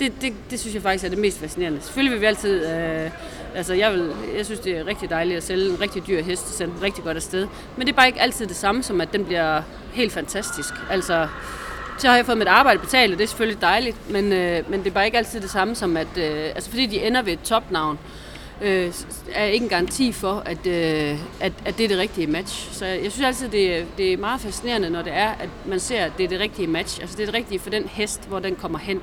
Det, 0.00 0.12
det, 0.20 0.32
det 0.50 0.60
synes 0.60 0.74
jeg 0.74 0.82
faktisk 0.82 1.04
er 1.04 1.08
det 1.08 1.18
mest 1.18 1.38
fascinerende. 1.38 1.80
Selvfølgelig 1.80 2.12
vil 2.12 2.20
vi 2.20 2.26
altid... 2.26 2.66
Øh, 2.66 3.10
Altså, 3.54 3.74
jeg, 3.74 3.92
vil, 3.92 4.12
jeg 4.36 4.44
synes, 4.44 4.60
det 4.60 4.78
er 4.78 4.86
rigtig 4.86 5.10
dejligt 5.10 5.36
at 5.36 5.42
sælge 5.42 5.70
en 5.70 5.80
rigtig 5.80 6.06
dyr 6.06 6.22
hest 6.22 6.46
og 6.46 6.52
sende 6.52 6.74
den 6.74 6.82
rigtig 6.82 7.04
godt 7.04 7.16
afsted. 7.16 7.46
Men 7.76 7.86
det 7.86 7.92
er 7.92 7.96
bare 7.96 8.06
ikke 8.06 8.20
altid 8.20 8.46
det 8.46 8.56
samme, 8.56 8.82
som 8.82 9.00
at 9.00 9.12
den 9.12 9.24
bliver 9.24 9.62
helt 9.92 10.12
fantastisk. 10.12 10.74
Altså, 10.90 11.28
så 11.98 12.08
har 12.08 12.16
jeg 12.16 12.26
fået 12.26 12.38
mit 12.38 12.48
arbejde 12.48 12.78
betalt, 12.78 13.12
og 13.12 13.18
det 13.18 13.24
er 13.24 13.28
selvfølgelig 13.28 13.60
dejligt, 13.60 14.10
men, 14.10 14.32
øh, 14.32 14.70
men 14.70 14.80
det 14.80 14.86
er 14.86 14.94
bare 14.94 15.06
ikke 15.06 15.18
altid 15.18 15.40
det 15.40 15.50
samme 15.50 15.74
som, 15.74 15.96
at 15.96 16.18
øh, 16.18 16.44
altså, 16.44 16.70
fordi 16.70 16.86
de 16.86 17.06
ender 17.06 17.22
ved 17.22 17.32
et 17.32 17.42
topnavn, 17.44 17.98
øh, 18.62 18.92
er 19.32 19.44
ikke 19.44 19.64
en 19.64 19.68
garanti 19.68 20.12
for, 20.12 20.42
at, 20.46 20.66
øh, 20.66 21.18
at, 21.40 21.52
at 21.64 21.78
det 21.78 21.84
er 21.84 21.88
det 21.88 21.98
rigtige 21.98 22.26
match. 22.26 22.72
Så 22.72 22.86
jeg 22.86 23.12
synes 23.12 23.26
altid, 23.26 23.48
det 23.48 23.76
er, 23.76 23.84
det 23.96 24.12
er 24.12 24.16
meget 24.16 24.40
fascinerende, 24.40 24.90
når 24.90 25.02
det 25.02 25.12
er, 25.12 25.28
at 25.28 25.48
man 25.66 25.80
ser, 25.80 26.04
at 26.04 26.12
det 26.18 26.24
er 26.24 26.28
det 26.28 26.40
rigtige 26.40 26.68
match. 26.68 27.00
Altså 27.00 27.16
det 27.16 27.22
er 27.22 27.26
det 27.26 27.34
rigtige 27.34 27.58
for 27.58 27.70
den 27.70 27.88
hest, 27.88 28.28
hvor 28.28 28.38
den 28.38 28.56
kommer 28.56 28.78
hen. 28.78 29.00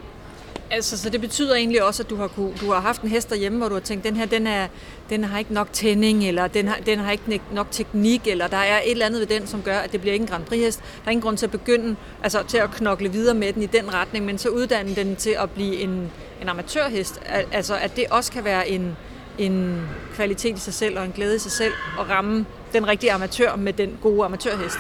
Altså, 0.73 0.97
så 0.97 1.09
det 1.09 1.21
betyder 1.21 1.55
egentlig 1.55 1.83
også, 1.83 2.03
at 2.03 2.09
du 2.09 2.15
har, 2.15 2.27
kunne, 2.27 2.53
du 2.61 2.71
har 2.71 2.79
haft 2.79 3.01
en 3.01 3.09
hest 3.09 3.29
derhjemme, 3.29 3.57
hvor 3.57 3.67
du 3.67 3.73
har 3.73 3.81
tænkt, 3.81 4.03
den 4.03 4.15
her, 4.15 4.25
den, 4.25 4.47
er, 4.47 4.67
den 5.09 5.23
har 5.23 5.39
ikke 5.39 5.53
nok 5.53 5.73
tænding, 5.73 6.27
eller 6.27 6.47
den 6.47 6.67
har, 6.67 6.77
den 6.85 6.99
har 6.99 7.11
ikke 7.11 7.23
nok 7.51 7.67
teknik, 7.71 8.27
eller 8.27 8.47
der 8.47 8.57
er 8.57 8.77
et 8.77 8.91
eller 8.91 9.05
andet 9.05 9.19
ved 9.19 9.27
den, 9.27 9.47
som 9.47 9.61
gør, 9.61 9.77
at 9.77 9.91
det 9.91 10.01
bliver 10.01 10.13
ikke 10.13 10.23
en 10.23 10.29
Grand 10.29 10.45
Prix-hest. 10.45 10.79
Der 10.79 11.07
er 11.07 11.11
ingen 11.11 11.21
grund 11.21 11.37
til 11.37 11.45
at 11.45 11.51
begynde, 11.51 11.95
altså 12.23 12.43
til 12.47 12.57
at 12.57 12.71
knokle 12.71 13.11
videre 13.11 13.35
med 13.35 13.53
den 13.53 13.61
i 13.61 13.65
den 13.65 13.93
retning, 13.93 14.25
men 14.25 14.37
så 14.37 14.49
uddanne 14.49 14.95
den 14.95 15.15
til 15.15 15.35
at 15.39 15.49
blive 15.49 15.75
en, 15.75 16.11
en 16.41 16.49
amatørhest. 16.49 17.19
Altså, 17.51 17.75
at 17.75 17.95
det 17.95 18.05
også 18.09 18.31
kan 18.31 18.43
være 18.43 18.69
en, 18.69 18.97
en 19.37 19.81
kvalitet 20.13 20.57
i 20.57 20.59
sig 20.59 20.73
selv, 20.73 20.99
og 20.99 21.05
en 21.05 21.11
glæde 21.11 21.35
i 21.35 21.39
sig 21.39 21.51
selv, 21.51 21.73
at 21.99 22.09
ramme 22.09 22.45
den 22.73 22.87
rigtige 22.87 23.11
amatør 23.11 23.55
med 23.55 23.73
den 23.73 23.97
gode 24.01 24.25
amatørhest. 24.25 24.79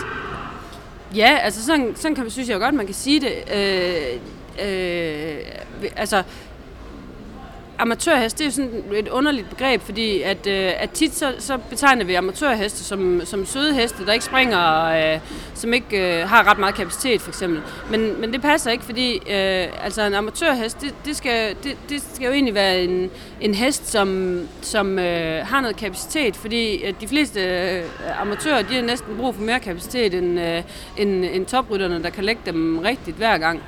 Ja, 1.15 1.37
altså 1.41 1.65
sådan, 1.65 1.93
sådan 1.95 2.15
kan, 2.15 2.29
synes 2.29 2.49
jeg 2.49 2.59
godt, 2.59 2.75
man 2.75 2.85
kan 2.85 2.95
sige 2.95 3.21
det. 3.21 3.53
Øh, 3.55 4.19
øh, 4.67 5.37
altså, 5.95 6.23
amatørhest, 7.81 8.37
det 8.37 8.43
er 8.43 8.47
jo 8.47 8.51
sådan 8.51 8.83
et 8.95 9.09
underligt 9.09 9.49
begreb, 9.49 9.81
fordi 9.81 10.21
at, 10.21 10.47
øh, 10.47 10.71
at 10.77 10.89
tit 10.89 11.15
så, 11.15 11.33
så 11.39 11.57
betegner 11.57 12.05
vi 12.05 12.13
amatørheste 12.13 12.83
som, 12.83 13.21
som 13.25 13.45
søde 13.45 13.73
heste, 13.73 14.05
der 14.05 14.13
ikke 14.13 14.25
springer, 14.25 14.83
øh, 15.13 15.19
som 15.53 15.73
ikke 15.73 16.19
øh, 16.21 16.29
har 16.29 16.51
ret 16.51 16.57
meget 16.57 16.75
kapacitet 16.75 17.21
for 17.21 17.29
eksempel. 17.29 17.61
Men, 17.91 18.21
men 18.21 18.33
det 18.33 18.41
passer 18.41 18.71
ikke, 18.71 18.83
fordi 18.83 19.15
øh, 19.15 19.67
altså 19.83 20.01
en 20.01 20.13
amatørhest, 20.13 20.81
det, 20.81 20.93
det, 21.05 21.15
skal, 21.15 21.55
det, 21.63 21.77
det 21.89 22.03
skal 22.13 22.25
jo 22.25 22.31
egentlig 22.31 22.55
være 22.55 22.83
en, 22.83 23.09
en 23.41 23.53
hest, 23.53 23.91
som, 23.91 24.39
som 24.61 24.99
øh, 24.99 25.45
har 25.47 25.61
noget 25.61 25.75
kapacitet, 25.75 26.35
fordi 26.35 26.83
at 26.83 26.95
de 27.01 27.07
fleste 27.07 27.39
øh, 27.39 28.21
amatører, 28.21 28.61
de 28.61 28.75
har 28.75 28.81
næsten 28.81 29.17
brug 29.17 29.35
for 29.35 29.41
mere 29.41 29.59
kapacitet 29.59 30.13
end, 30.13 30.39
øh, 30.39 30.63
end, 30.97 31.25
end 31.25 31.45
toprytterne, 31.45 32.03
der 32.03 32.09
kan 32.09 32.23
lægge 32.23 32.41
dem 32.45 32.79
rigtigt 32.79 33.17
hver 33.17 33.37
gang. 33.37 33.61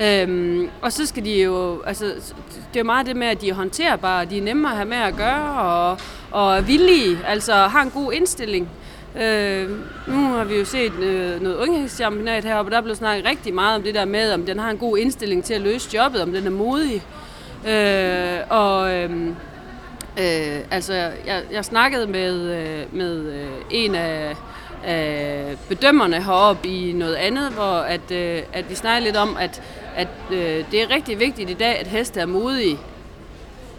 Øhm, 0.00 0.70
og 0.82 0.92
så 0.92 1.06
skal 1.06 1.24
de 1.24 1.42
jo, 1.42 1.82
altså, 1.86 2.04
det 2.04 2.76
er 2.76 2.80
jo 2.80 2.84
meget 2.84 3.06
det 3.06 3.16
med, 3.16 3.26
at 3.26 3.40
de 3.40 3.48
er 3.48 3.54
håndterbare, 3.54 4.24
de 4.24 4.38
er 4.38 4.42
nemme 4.42 4.68
at 4.68 4.76
have 4.76 4.88
med 4.88 4.96
at 4.96 5.16
gøre, 5.16 5.60
og, 5.60 5.98
og 6.30 6.56
er 6.56 6.60
villige, 6.60 7.18
altså 7.26 7.54
har 7.54 7.82
en 7.82 7.90
god 7.90 8.12
indstilling. 8.12 8.68
Øh, 9.20 9.70
nu 10.06 10.14
har 10.14 10.44
vi 10.44 10.54
jo 10.54 10.64
set 10.64 10.92
øh, 10.94 11.42
noget 11.42 11.56
ungdomschampionat 11.56 12.44
heroppe, 12.44 12.68
og 12.68 12.70
der 12.70 12.78
er 12.78 12.82
blevet 12.82 12.98
snakket 12.98 13.26
rigtig 13.26 13.54
meget 13.54 13.76
om 13.76 13.82
det 13.82 13.94
der 13.94 14.04
med, 14.04 14.32
om 14.32 14.46
den 14.46 14.58
har 14.58 14.70
en 14.70 14.78
god 14.78 14.98
indstilling 14.98 15.44
til 15.44 15.54
at 15.54 15.60
løse 15.60 15.96
jobbet, 15.96 16.22
om 16.22 16.32
den 16.32 16.46
er 16.46 16.50
modig. 16.50 17.02
Øh, 17.68 18.38
og 18.50 18.94
øh, 18.94 19.26
øh, 20.18 20.60
altså, 20.70 20.94
jeg, 21.26 21.42
jeg 21.52 21.64
snakkede 21.64 22.06
med, 22.06 22.40
øh, 22.40 22.96
med 22.96 23.32
øh, 23.32 23.50
en 23.70 23.94
af 23.94 24.36
af 24.84 25.56
bedømmerne 25.68 26.22
heroppe 26.22 26.68
i 26.68 26.92
noget 26.92 27.14
andet, 27.14 27.50
hvor 27.50 27.78
at, 27.78 28.10
øh, 28.10 28.42
at 28.52 28.70
vi 28.70 28.74
snakkede 28.74 29.04
lidt 29.04 29.16
om, 29.16 29.36
at 29.40 29.62
at 29.96 30.08
øh, 30.30 30.64
det 30.70 30.82
er 30.82 30.90
rigtig 30.90 31.20
vigtigt 31.20 31.50
i 31.50 31.54
dag, 31.54 31.78
at 31.78 31.86
heste 31.86 32.20
er 32.20 32.26
modige 32.26 32.78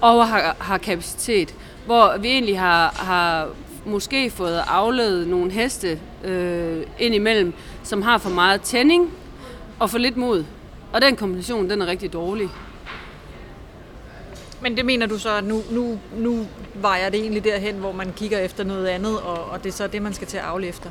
og 0.01 0.27
har, 0.27 0.55
har 0.59 0.77
kapacitet. 0.77 1.55
Hvor 1.86 2.17
vi 2.17 2.27
egentlig 2.27 2.59
har, 2.59 2.89
har 2.89 3.47
måske 3.86 4.29
fået 4.29 4.63
afledet 4.67 5.27
nogle 5.27 5.51
heste 5.51 6.00
øh, 6.24 6.83
ind 7.00 7.15
imellem, 7.15 7.53
som 7.83 8.01
har 8.01 8.17
for 8.17 8.29
meget 8.29 8.62
tænding 8.62 9.13
og 9.79 9.89
for 9.89 9.97
lidt 9.97 10.17
mod. 10.17 10.45
Og 10.93 11.01
den 11.01 11.15
kombination, 11.15 11.69
den 11.69 11.81
er 11.81 11.88
rigtig 11.88 12.13
dårlig. 12.13 12.50
Men 14.62 14.77
det 14.77 14.86
mener 14.86 15.05
du 15.05 15.17
så, 15.17 15.36
at 15.36 15.43
nu, 15.43 15.62
nu, 15.71 16.00
nu 16.17 16.47
vejer 16.74 17.09
det 17.09 17.19
egentlig 17.19 17.43
derhen, 17.43 17.75
hvor 17.75 17.91
man 17.91 18.13
kigger 18.15 18.39
efter 18.39 18.63
noget 18.63 18.88
andet, 18.88 19.19
og, 19.19 19.45
og 19.45 19.63
det 19.63 19.69
er 19.69 19.74
så 19.74 19.88
det, 19.88 20.01
man 20.01 20.13
skal 20.13 20.27
til 20.27 20.38
at 20.38 20.43
afle 20.43 20.67
efter? 20.67 20.89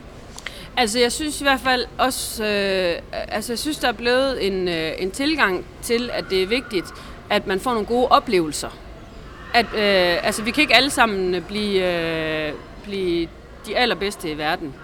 Altså, 0.79 0.99
jeg 0.99 1.13
synes 1.13 1.41
i 1.41 1.45
hvert 1.45 1.61
fald 1.61 1.87
også, 1.99 2.45
øh, 2.45 3.03
altså, 3.13 3.53
jeg 3.53 3.59
synes, 3.59 3.79
der 3.79 3.89
er 3.89 3.93
blevet 3.93 4.47
en, 4.47 4.69
øh, 4.69 4.93
en 4.99 5.11
tilgang 5.11 5.67
til, 5.83 6.11
at 6.13 6.25
det 6.31 6.43
er 6.43 6.47
vigtigt, 6.47 6.87
at 7.31 7.47
man 7.47 7.61
får 7.61 7.71
nogle 7.71 7.87
gode 7.87 8.09
oplevelser. 8.09 8.69
At, 9.55 9.67
øh, 9.67 10.27
altså, 10.27 10.43
vi 10.43 10.51
kan 10.51 10.63
ikke 10.63 10.75
alle 10.75 10.91
sammen 10.91 11.35
øh, 11.35 11.43
blive, 11.43 11.85
øh, 12.49 12.53
blive 12.85 13.29
de 13.67 13.77
allerbedste 13.77 14.31
i 14.31 14.39
verden. 14.39 14.75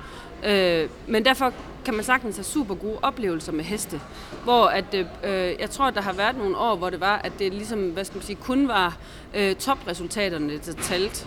Øh, 0.47 0.89
men 1.07 1.25
derfor 1.25 1.53
kan 1.85 1.95
man 1.95 2.05
sagtens 2.05 2.37
have 2.37 2.45
super 2.45 2.75
gode 2.75 2.99
oplevelser 3.03 3.53
med 3.53 3.65
heste. 3.65 4.01
Hvor 4.45 4.67
at, 4.67 4.85
øh, 4.95 5.05
øh 5.25 5.55
jeg 5.61 5.71
tror, 5.71 5.85
at 5.85 5.95
der 5.95 6.03
har 6.03 6.13
været 6.13 6.37
nogle 6.37 6.57
år, 6.57 6.77
hvor 6.77 6.91
det 6.91 7.01
var, 7.01 7.21
at 7.25 7.33
det 7.39 7.55
ligesom, 7.55 7.91
hvad 7.91 8.05
skal 8.05 8.17
man 8.17 8.27
sige, 8.27 8.37
kun 8.37 8.69
var 8.69 8.97
øh, 9.35 9.55
topresultaterne, 9.55 10.53
der 10.53 10.73
talt. 10.73 11.27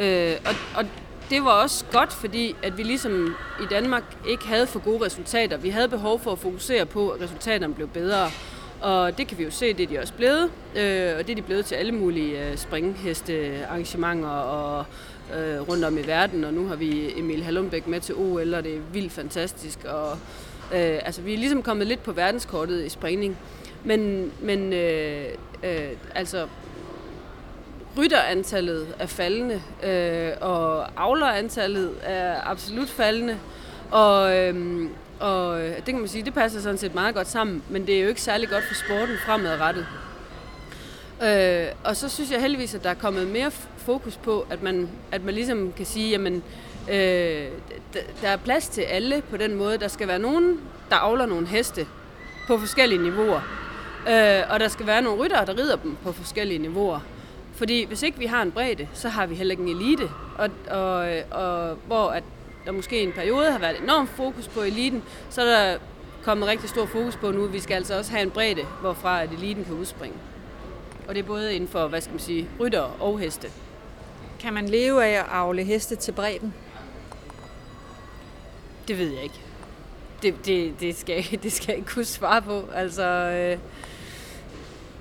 Øh, 0.00 0.36
og, 0.46 0.54
og 0.76 0.84
det 1.30 1.44
var 1.44 1.50
også 1.50 1.84
godt, 1.92 2.12
fordi 2.12 2.56
at 2.62 2.78
vi 2.78 2.82
ligesom 2.82 3.34
i 3.62 3.66
Danmark 3.70 4.02
ikke 4.28 4.46
havde 4.46 4.66
for 4.66 4.78
gode 4.78 5.04
resultater. 5.04 5.56
Vi 5.56 5.68
havde 5.68 5.88
behov 5.88 6.20
for 6.20 6.32
at 6.32 6.38
fokusere 6.38 6.86
på, 6.86 7.08
at 7.08 7.20
resultaterne 7.20 7.74
blev 7.74 7.88
bedre. 7.88 8.30
Og 8.80 9.18
det 9.18 9.26
kan 9.26 9.38
vi 9.38 9.44
jo 9.44 9.50
se, 9.50 9.72
det 9.72 9.82
er 9.82 9.86
de 9.86 9.98
også 9.98 10.12
blevet. 10.12 10.50
Øh, 10.76 11.12
og 11.18 11.26
det 11.26 11.30
er 11.30 11.34
de 11.34 11.42
blevet 11.42 11.66
til 11.66 11.74
alle 11.74 11.92
mulige 11.92 12.50
øh, 12.50 12.56
springhestearrangementer 12.56 14.28
og 14.28 14.84
øh, 15.36 15.68
rundt 15.68 15.84
om 15.84 15.98
i 15.98 16.06
verden. 16.06 16.44
Og 16.44 16.54
nu 16.54 16.66
har 16.66 16.76
vi 16.76 17.18
Emil 17.18 17.44
Hallundbæk 17.44 17.86
med 17.86 18.00
til 18.00 18.14
OL, 18.14 18.54
og 18.54 18.64
det 18.64 18.76
er 18.76 18.80
vildt 18.92 19.12
fantastisk. 19.12 19.78
Og, 19.84 20.10
øh, 20.74 20.98
altså, 21.02 21.22
vi 21.22 21.34
er 21.34 21.38
ligesom 21.38 21.62
kommet 21.62 21.86
lidt 21.86 22.02
på 22.02 22.12
verdenskortet 22.12 22.84
i 22.84 22.88
springning. 22.88 23.38
Men, 23.84 24.32
men 24.40 24.72
øh, 24.72 25.24
øh, 25.62 25.88
altså, 26.14 26.46
rytterantallet 27.98 28.94
er 28.98 29.06
faldende, 29.06 29.62
øh, 29.82 30.32
og 30.40 30.86
avlerantallet 30.96 31.92
er 32.02 32.48
absolut 32.50 32.88
faldende. 32.88 33.38
Og, 33.90 34.36
øh, 34.36 34.88
og 35.20 35.58
det 35.58 35.84
kan 35.84 35.98
man 35.98 36.08
sige, 36.08 36.24
det 36.24 36.34
passer 36.34 36.60
sådan 36.60 36.78
set 36.78 36.94
meget 36.94 37.14
godt 37.14 37.28
sammen, 37.28 37.62
men 37.70 37.86
det 37.86 37.96
er 37.96 38.02
jo 38.02 38.08
ikke 38.08 38.22
særlig 38.22 38.48
godt 38.48 38.64
for 38.64 38.74
sporten 38.74 39.16
fremadrettet. 39.26 39.86
Øh, 41.22 41.66
og 41.84 41.96
så 41.96 42.08
synes 42.08 42.30
jeg 42.30 42.40
heldigvis, 42.40 42.74
at 42.74 42.84
der 42.84 42.90
er 42.90 42.94
kommet 42.94 43.28
mere 43.28 43.50
fokus 43.76 44.16
på, 44.16 44.46
at 44.50 44.62
man, 44.62 44.88
at 45.12 45.24
man 45.24 45.34
ligesom 45.34 45.72
kan 45.76 45.86
sige, 45.86 46.10
jamen, 46.10 46.42
øh, 46.90 47.46
der 48.22 48.28
er 48.28 48.36
plads 48.36 48.68
til 48.68 48.80
alle 48.80 49.22
på 49.30 49.36
den 49.36 49.54
måde. 49.54 49.78
Der 49.78 49.88
skal 49.88 50.08
være 50.08 50.18
nogen, 50.18 50.60
der 50.90 50.96
avler 50.96 51.26
nogle 51.26 51.46
heste 51.46 51.86
på 52.46 52.58
forskellige 52.58 53.02
niveauer. 53.02 53.40
Øh, 54.08 54.42
og 54.50 54.60
der 54.60 54.68
skal 54.68 54.86
være 54.86 55.02
nogle 55.02 55.24
ryttere, 55.24 55.46
der 55.46 55.58
rider 55.58 55.76
dem 55.76 55.96
på 56.02 56.12
forskellige 56.12 56.58
niveauer. 56.58 57.00
Fordi 57.54 57.84
hvis 57.84 58.02
ikke 58.02 58.18
vi 58.18 58.26
har 58.26 58.42
en 58.42 58.52
bredde, 58.52 58.88
så 58.94 59.08
har 59.08 59.26
vi 59.26 59.34
heller 59.34 59.52
ikke 59.52 59.62
en 59.62 59.76
elite. 59.76 60.10
Og, 60.38 60.50
og, 60.70 61.08
og 61.30 61.78
hvor 61.86 62.10
at 62.10 62.24
der 62.66 62.72
måske 62.72 63.00
i 63.00 63.04
en 63.04 63.12
periode 63.12 63.50
har 63.50 63.58
været 63.58 63.82
enormt 63.82 64.10
fokus 64.10 64.48
på 64.48 64.60
eliten, 64.60 65.02
så 65.30 65.42
er 65.42 65.44
der 65.44 65.78
kommet 66.22 66.48
rigtig 66.48 66.68
stor 66.68 66.86
fokus 66.86 67.16
på 67.16 67.30
nu, 67.30 67.46
vi 67.46 67.60
skal 67.60 67.74
altså 67.74 67.98
også 67.98 68.10
have 68.10 68.22
en 68.22 68.30
bredde, 68.30 68.66
hvorfra 68.80 69.22
at 69.22 69.30
eliten 69.30 69.64
kan 69.64 69.74
udspringe. 69.74 70.16
Og 71.08 71.14
det 71.14 71.20
er 71.20 71.26
både 71.26 71.54
inden 71.54 71.68
for, 71.68 71.86
hvad 71.86 72.00
skal 72.00 72.12
man 72.12 72.20
sige, 72.20 72.48
rytter 72.60 73.02
og 73.02 73.18
heste. 73.18 73.48
Kan 74.40 74.54
man 74.54 74.68
leve 74.68 75.04
af 75.04 75.18
at 75.18 75.26
avle 75.30 75.64
heste 75.64 75.96
til 75.96 76.12
bredden? 76.12 76.54
Det 78.88 78.98
ved 78.98 79.12
jeg 79.12 79.22
ikke. 79.22 79.40
Det, 80.22 80.46
det, 80.46 80.80
det, 80.80 80.96
skal, 80.96 81.24
det 81.42 81.52
skal 81.52 81.66
jeg 81.68 81.76
ikke 81.76 81.90
kunne 81.90 82.04
svare 82.04 82.42
på. 82.42 82.68
Altså, 82.74 83.06
øh, 83.06 83.58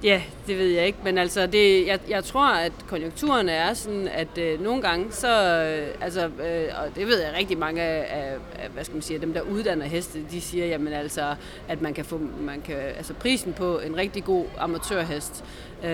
Ja, 0.03 0.21
det 0.47 0.57
ved 0.57 0.67
jeg 0.67 0.85
ikke, 0.85 0.99
men 1.03 1.17
altså 1.17 1.47
det, 1.47 1.87
jeg, 1.87 1.99
jeg 2.09 2.23
tror, 2.23 2.47
at 2.47 2.71
konjunkturerne 2.87 3.51
er 3.51 3.73
sådan, 3.73 4.07
at 4.07 4.37
øh, 4.37 4.61
nogle 4.61 4.81
gange, 4.81 5.11
så, 5.11 5.27
øh, 5.27 5.87
altså, 6.01 6.25
øh, 6.25 6.65
og 6.83 6.95
det 6.95 7.07
ved 7.07 7.21
jeg 7.21 7.33
rigtig 7.37 7.57
mange 7.57 7.81
af, 7.81 8.37
af, 8.59 8.69
hvad 8.69 8.83
skal 8.83 8.95
man 8.95 9.01
sige, 9.01 9.19
dem 9.19 9.33
der 9.33 9.41
uddanner 9.41 9.85
heste, 9.85 10.19
de 10.31 10.41
siger, 10.41 10.65
jamen 10.65 10.93
altså, 10.93 11.35
at 11.67 11.81
man 11.81 11.93
kan 11.93 12.05
få, 12.05 12.19
man 12.41 12.61
kan, 12.61 12.75
altså 12.75 13.13
prisen 13.13 13.53
på 13.53 13.79
en 13.79 13.97
rigtig 13.97 14.23
god 14.23 14.45
amatørhest 14.57 15.43
øh, 15.83 15.89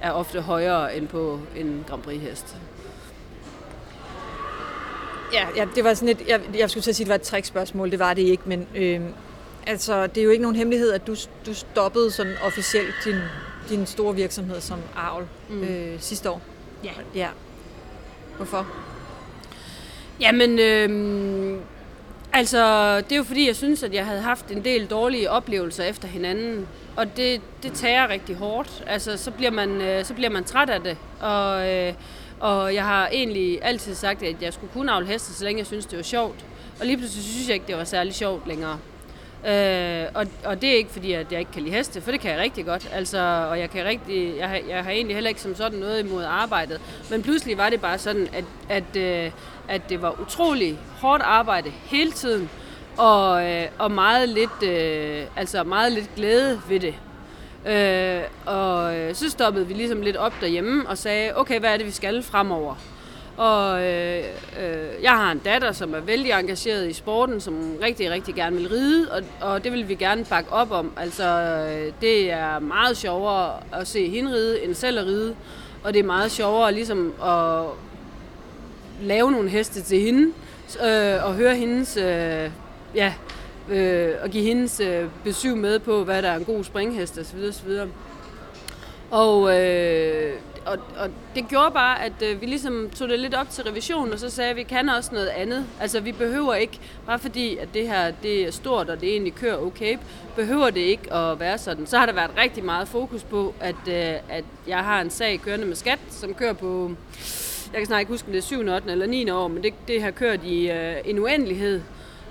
er 0.00 0.10
ofte 0.10 0.40
højere 0.40 0.96
end 0.96 1.08
på 1.08 1.40
en 1.56 1.84
Grand 1.88 2.02
Prix 2.02 2.20
hest. 2.20 2.56
Ja, 5.32 5.46
ja, 5.56 5.66
det 5.74 5.84
var 5.84 5.94
sådan 5.94 6.08
et, 6.08 6.28
jeg, 6.28 6.40
jeg 6.58 6.70
skulle 6.70 6.82
til 6.82 6.90
at 6.90 6.96
sige, 6.96 7.04
at 7.04 7.06
det 7.06 7.10
var 7.10 7.14
et 7.14 7.22
trickspørgsmål, 7.22 7.90
det 7.90 7.98
var 7.98 8.14
det 8.14 8.22
ikke, 8.22 8.42
men 8.46 8.66
øh, 8.74 9.00
altså, 9.66 10.06
det 10.06 10.18
er 10.20 10.24
jo 10.24 10.30
ikke 10.30 10.42
nogen 10.42 10.56
hemmelighed, 10.56 10.92
at 10.92 11.06
du, 11.06 11.16
du 11.46 11.54
stoppede 11.54 12.10
sådan 12.10 12.34
officielt 12.42 12.94
din 13.04 13.16
din 13.68 13.86
store 13.86 14.14
virksomhed 14.14 14.60
som 14.60 14.78
Arvel 14.96 15.26
mm. 15.48 15.62
øh, 15.62 16.00
sidste 16.00 16.30
år. 16.30 16.40
Ja. 16.84 16.90
ja. 17.14 17.28
Hvorfor? 18.36 18.66
Jamen, 20.20 20.58
øh, 20.58 21.60
altså, 22.32 22.96
det 22.96 23.12
er 23.12 23.16
jo 23.16 23.24
fordi, 23.24 23.46
jeg 23.46 23.56
synes, 23.56 23.82
at 23.82 23.94
jeg 23.94 24.06
havde 24.06 24.20
haft 24.20 24.50
en 24.50 24.64
del 24.64 24.86
dårlige 24.86 25.30
oplevelser 25.30 25.84
efter 25.84 26.08
hinanden. 26.08 26.68
Og 26.96 27.16
det, 27.16 27.40
det 27.62 27.72
tager 27.72 28.08
rigtig 28.08 28.36
hårdt. 28.36 28.84
Altså, 28.86 29.16
så 29.16 29.30
bliver 29.30 29.50
man, 29.50 29.80
øh, 29.80 30.04
så 30.04 30.14
bliver 30.14 30.30
man 30.30 30.44
træt 30.44 30.70
af 30.70 30.80
det. 30.80 30.96
Og, 31.20 31.68
øh, 31.68 31.94
og 32.40 32.74
jeg 32.74 32.84
har 32.84 33.08
egentlig 33.08 33.58
altid 33.62 33.94
sagt, 33.94 34.22
at 34.22 34.42
jeg 34.42 34.52
skulle 34.52 34.72
kunne 34.72 34.92
avle 34.92 35.06
heste, 35.06 35.32
så 35.34 35.44
længe 35.44 35.58
jeg 35.58 35.66
synes, 35.66 35.86
det 35.86 35.96
var 35.96 36.02
sjovt. 36.02 36.44
Og 36.80 36.86
lige 36.86 36.96
pludselig 36.96 37.24
synes 37.24 37.48
jeg 37.48 37.54
ikke, 37.54 37.66
det 37.66 37.76
var 37.76 37.84
særlig 37.84 38.14
sjovt 38.14 38.48
længere. 38.48 38.78
Øh, 39.46 40.04
og, 40.14 40.26
og 40.44 40.62
det 40.62 40.70
er 40.70 40.76
ikke 40.76 40.90
fordi, 40.90 41.12
at 41.12 41.32
jeg 41.32 41.40
ikke 41.40 41.52
kan 41.52 41.62
lide 41.62 41.74
heste, 41.74 42.00
for 42.00 42.10
det 42.10 42.20
kan 42.20 42.30
jeg 42.30 42.40
rigtig 42.40 42.66
godt. 42.66 42.88
Altså, 42.92 43.46
og 43.50 43.58
jeg, 43.58 43.70
kan 43.70 43.84
rigtig, 43.84 44.36
jeg, 44.38 44.48
har, 44.48 44.60
jeg 44.68 44.84
har 44.84 44.90
egentlig 44.90 45.16
heller 45.16 45.28
ikke 45.28 45.40
som 45.40 45.54
sådan 45.54 45.78
noget 45.78 46.04
imod 46.04 46.24
arbejdet. 46.24 46.80
Men 47.10 47.22
pludselig 47.22 47.58
var 47.58 47.70
det 47.70 47.80
bare 47.80 47.98
sådan, 47.98 48.28
at, 48.32 48.44
at, 48.68 48.96
øh, 48.96 49.30
at 49.68 49.88
det 49.88 50.02
var 50.02 50.20
utrolig 50.20 50.78
hårdt 51.00 51.22
arbejde 51.22 51.70
hele 51.70 52.12
tiden. 52.12 52.50
Og, 52.96 53.50
øh, 53.50 53.66
og 53.78 53.90
meget, 53.90 54.28
lidt, 54.28 54.62
øh, 54.62 55.24
altså 55.36 55.64
meget 55.64 55.92
lidt 55.92 56.14
glæde 56.16 56.60
ved 56.68 56.80
det. 56.80 56.94
Øh, 57.66 58.22
og 58.46 58.96
øh, 58.96 59.14
så 59.14 59.30
stoppede 59.30 59.66
vi 59.66 59.74
ligesom 59.74 60.02
lidt 60.02 60.16
op 60.16 60.32
derhjemme 60.40 60.88
og 60.88 60.98
sagde, 60.98 61.36
okay, 61.36 61.60
hvad 61.60 61.72
er 61.72 61.76
det, 61.76 61.86
vi 61.86 61.90
skal 61.90 62.22
fremover? 62.22 62.74
Og 63.38 63.82
øh, 63.82 64.24
øh, 64.62 65.02
jeg 65.02 65.10
har 65.10 65.32
en 65.32 65.38
datter, 65.38 65.72
som 65.72 65.94
er 65.94 66.00
vældig 66.00 66.30
engageret 66.32 66.88
i 66.88 66.92
sporten, 66.92 67.40
som 67.40 67.76
rigtig, 67.82 68.10
rigtig 68.10 68.34
gerne 68.34 68.56
vil 68.56 68.68
ride, 68.68 69.12
og, 69.12 69.22
og 69.40 69.64
det 69.64 69.72
vil 69.72 69.88
vi 69.88 69.94
gerne 69.94 70.24
bakke 70.24 70.52
op 70.52 70.70
om. 70.70 70.92
Altså, 70.96 71.24
øh, 71.24 71.92
det 72.00 72.30
er 72.30 72.58
meget 72.58 72.96
sjovere 72.96 73.52
at 73.72 73.88
se 73.88 74.08
hende 74.08 74.32
ride, 74.32 74.64
end 74.64 74.74
selv 74.74 74.98
at 74.98 75.06
ride. 75.06 75.34
Og 75.84 75.94
det 75.94 76.00
er 76.00 76.04
meget 76.04 76.30
sjovere 76.30 76.72
ligesom 76.72 77.14
at 77.24 77.64
lave 79.02 79.32
nogle 79.32 79.48
heste 79.48 79.82
til 79.82 80.00
hende, 80.00 80.32
øh, 80.86 81.24
og 81.24 81.34
høre 81.34 81.56
hendes, 81.56 81.96
øh, 81.96 82.50
ja, 82.94 83.14
øh, 83.70 84.14
og 84.22 84.30
give 84.30 84.44
hendes 84.44 84.80
øh, 84.80 85.04
besøg 85.24 85.56
med 85.56 85.78
på, 85.78 86.04
hvad 86.04 86.22
der 86.22 86.28
er 86.28 86.36
en 86.36 86.44
god 86.44 86.64
springhest 86.64 87.18
osv. 87.18 87.38
osv. 87.48 87.70
Og 89.10 89.58
øh, 89.58 90.32
og, 90.68 90.78
og 90.98 91.10
det 91.34 91.48
gjorde 91.48 91.70
bare, 91.70 92.04
at 92.04 92.22
øh, 92.22 92.40
vi 92.40 92.46
ligesom 92.46 92.90
tog 92.94 93.08
det 93.08 93.18
lidt 93.18 93.34
op 93.34 93.50
til 93.50 93.64
revision, 93.64 94.12
og 94.12 94.18
så 94.18 94.30
sagde 94.30 94.50
at 94.50 94.56
vi 94.56 94.62
kan 94.62 94.88
også 94.88 95.10
noget 95.12 95.28
andet. 95.28 95.66
Altså 95.80 96.00
vi 96.00 96.12
behøver 96.12 96.54
ikke, 96.54 96.80
bare 97.06 97.18
fordi 97.18 97.56
at 97.56 97.68
det 97.74 97.88
her 97.88 98.10
det 98.10 98.46
er 98.46 98.50
stort, 98.50 98.90
og 98.90 99.00
det 99.00 99.08
egentlig 99.08 99.34
kører 99.34 99.56
okay, 99.56 99.98
behøver 100.36 100.70
det 100.70 100.80
ikke 100.80 101.12
at 101.12 101.40
være 101.40 101.58
sådan. 101.58 101.86
Så 101.86 101.98
har 101.98 102.06
der 102.06 102.12
været 102.12 102.30
rigtig 102.38 102.64
meget 102.64 102.88
fokus 102.88 103.22
på, 103.22 103.54
at, 103.60 103.88
øh, 103.88 104.14
at 104.28 104.44
jeg 104.66 104.78
har 104.78 105.00
en 105.00 105.10
sag 105.10 105.40
kørende 105.40 105.66
med 105.66 105.76
skat, 105.76 105.98
som 106.10 106.34
kører 106.34 106.52
på, 106.52 106.90
jeg 107.72 107.80
kan 107.80 107.86
snart 107.86 108.00
ikke 108.00 108.12
huske, 108.12 108.26
om 108.26 108.32
det 108.32 108.38
er 108.38 108.42
7, 108.42 108.60
8 108.60 108.90
eller 108.90 109.06
9 109.06 109.30
år, 109.30 109.48
men 109.48 109.62
det, 109.62 109.74
det 109.88 110.02
har 110.02 110.10
kørt 110.10 110.44
i 110.44 110.70
øh, 110.70 110.96
en 111.04 111.18
uendelighed. 111.18 111.80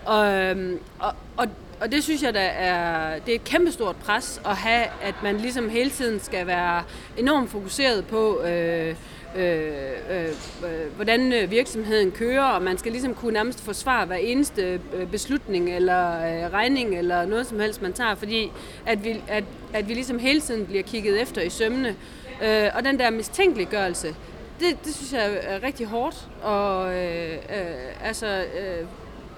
Og, 0.06 0.34
øh, 0.34 0.80
og, 1.00 1.14
og 1.38 1.48
og 1.82 1.92
det 1.92 2.04
synes 2.04 2.24
jeg, 2.24 2.34
der 2.34 2.40
er, 2.40 3.20
det 3.20 3.32
er 3.32 3.36
et 3.36 3.44
kæmpestort 3.44 3.96
pres 3.96 4.42
at 4.46 4.56
have, 4.56 4.86
at 5.02 5.16
man 5.24 5.38
ligesom 5.38 5.70
hele 5.70 5.90
tiden 5.90 6.20
skal 6.20 6.48
være 6.48 6.84
enormt 7.18 7.50
fokuseret 7.50 8.06
på, 8.06 8.42
øh, 8.42 8.96
øh, 9.38 9.72
øh, 10.12 10.28
øh 10.64 10.96
hvordan 10.96 11.34
øh, 11.34 11.52
virksomheden 11.52 12.12
kører, 12.12 12.44
og 12.44 12.62
man 12.62 12.78
skal 12.78 12.92
ligesom 12.92 13.14
kunne 13.14 13.34
nærmest 13.34 13.64
forsvare 13.64 14.06
hver 14.06 14.16
eneste 14.16 14.80
øh, 14.94 15.08
beslutning 15.12 15.76
eller 15.76 16.18
øh, 16.18 16.54
regning 16.54 16.98
eller 16.98 17.26
noget 17.26 17.48
som 17.48 17.60
helst, 17.60 17.82
man 17.82 17.94
tager, 17.94 18.16
fordi 18.16 18.52
at 18.86 19.04
vi, 19.04 19.24
at, 19.28 19.44
at 19.74 19.88
vi 19.88 19.94
ligesom 19.94 20.20
hele 20.20 20.42
tiden 20.42 20.66
bliver 20.66 20.84
kigget 20.84 21.22
efter 21.22 21.42
i 21.42 21.50
sømne. 21.50 21.96
Øh, 22.44 22.70
og 22.74 22.84
den 22.84 23.00
der 23.00 23.10
mistænkeliggørelse, 23.10 24.16
det, 24.60 24.86
det 24.86 24.96
synes 24.96 25.14
jeg 25.14 25.40
er 25.42 25.64
rigtig 25.64 25.88
hårdt, 25.88 26.28
og 26.44 26.96
øh, 26.96 27.34
øh, 27.34 28.08
altså, 28.08 28.28
øh, 28.28 28.88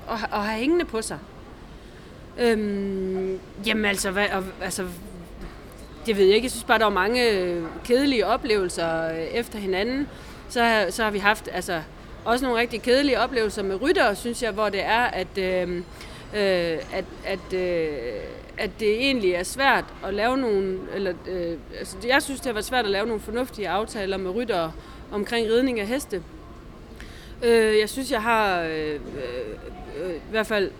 at, 0.10 0.30
at 0.34 0.40
have 0.40 0.60
hængende 0.60 0.86
på 0.86 1.02
sig. 1.02 1.20
Øhm, 2.40 3.40
jamen 3.66 3.86
altså, 3.86 4.12
hvad, 4.12 4.26
altså, 4.62 4.86
det 6.06 6.18
ved 6.18 6.26
jeg 6.26 6.36
ikke. 6.36 6.46
Jeg 6.46 6.52
synes 6.52 6.64
bare, 6.64 6.80
der 6.80 6.86
var 6.86 6.92
mange 6.92 7.32
øh, 7.32 7.64
kedelige 7.84 8.26
oplevelser 8.26 9.12
øh, 9.12 9.20
efter 9.20 9.60
hinanden. 9.60 10.08
Så, 10.50 10.86
så 10.90 11.04
har 11.04 11.12
vi 11.12 11.20
haft 11.20 11.50
altså, 11.52 11.82
også 12.26 12.46
nogle 12.46 12.62
rigtig 12.62 12.82
kedelige 12.82 13.20
oplevelser 13.20 13.64
med 13.64 13.82
rytter, 13.82 14.14
synes 14.14 14.44
jeg, 14.44 14.52
hvor 14.52 14.70
det 14.70 14.84
er, 14.84 15.02
at, 15.02 15.38
øh, 15.38 15.78
øh, 16.36 16.78
at, 16.94 17.06
at, 17.26 17.54
øh, 17.54 17.98
at 18.58 18.70
det 18.80 18.96
egentlig 18.96 19.32
er 19.32 19.44
svært 19.44 19.86
at 20.06 20.14
lave 20.14 20.38
nogle... 20.38 20.80
Eller, 20.96 21.14
øh, 21.28 21.58
altså, 21.80 21.98
jeg 22.08 22.22
synes, 22.24 22.40
det 22.40 22.46
har 22.46 22.54
været 22.54 22.66
svært 22.66 22.86
at 22.86 22.92
lave 22.92 23.06
nogle 23.06 23.22
fornuftige 23.22 23.70
aftaler 23.70 24.18
med 24.18 24.32
rytter 24.32 24.72
omkring 25.12 25.48
ridning 25.48 25.80
af 25.80 25.88
heste. 25.88 26.24
Øh, 27.44 27.80
jeg 27.80 27.90
synes, 27.90 28.12
jeg 28.12 28.22
har 28.22 28.62
øh, 28.62 28.94
øh, 28.94 29.00
øh 30.04 30.16
i 30.16 30.32
hvert 30.32 30.48
fald 30.48 30.72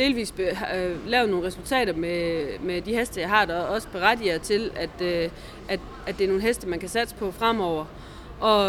delvis 0.00 0.32
be, 0.32 0.42
øh, 0.76 1.08
lavet 1.08 1.30
nogle 1.30 1.46
resultater 1.46 1.92
med, 1.92 2.46
med 2.60 2.80
de 2.82 2.94
heste, 2.94 3.20
jeg 3.20 3.28
har, 3.28 3.44
der 3.44 3.60
også 3.60 3.88
berettiger 3.88 4.38
til, 4.38 4.70
at, 4.76 5.02
øh, 5.02 5.30
at, 5.68 5.80
at 6.06 6.18
det 6.18 6.24
er 6.24 6.28
nogle 6.28 6.42
heste, 6.42 6.68
man 6.68 6.78
kan 6.78 6.88
satse 6.88 7.14
på 7.14 7.30
fremover. 7.30 7.84
Og, 8.40 8.64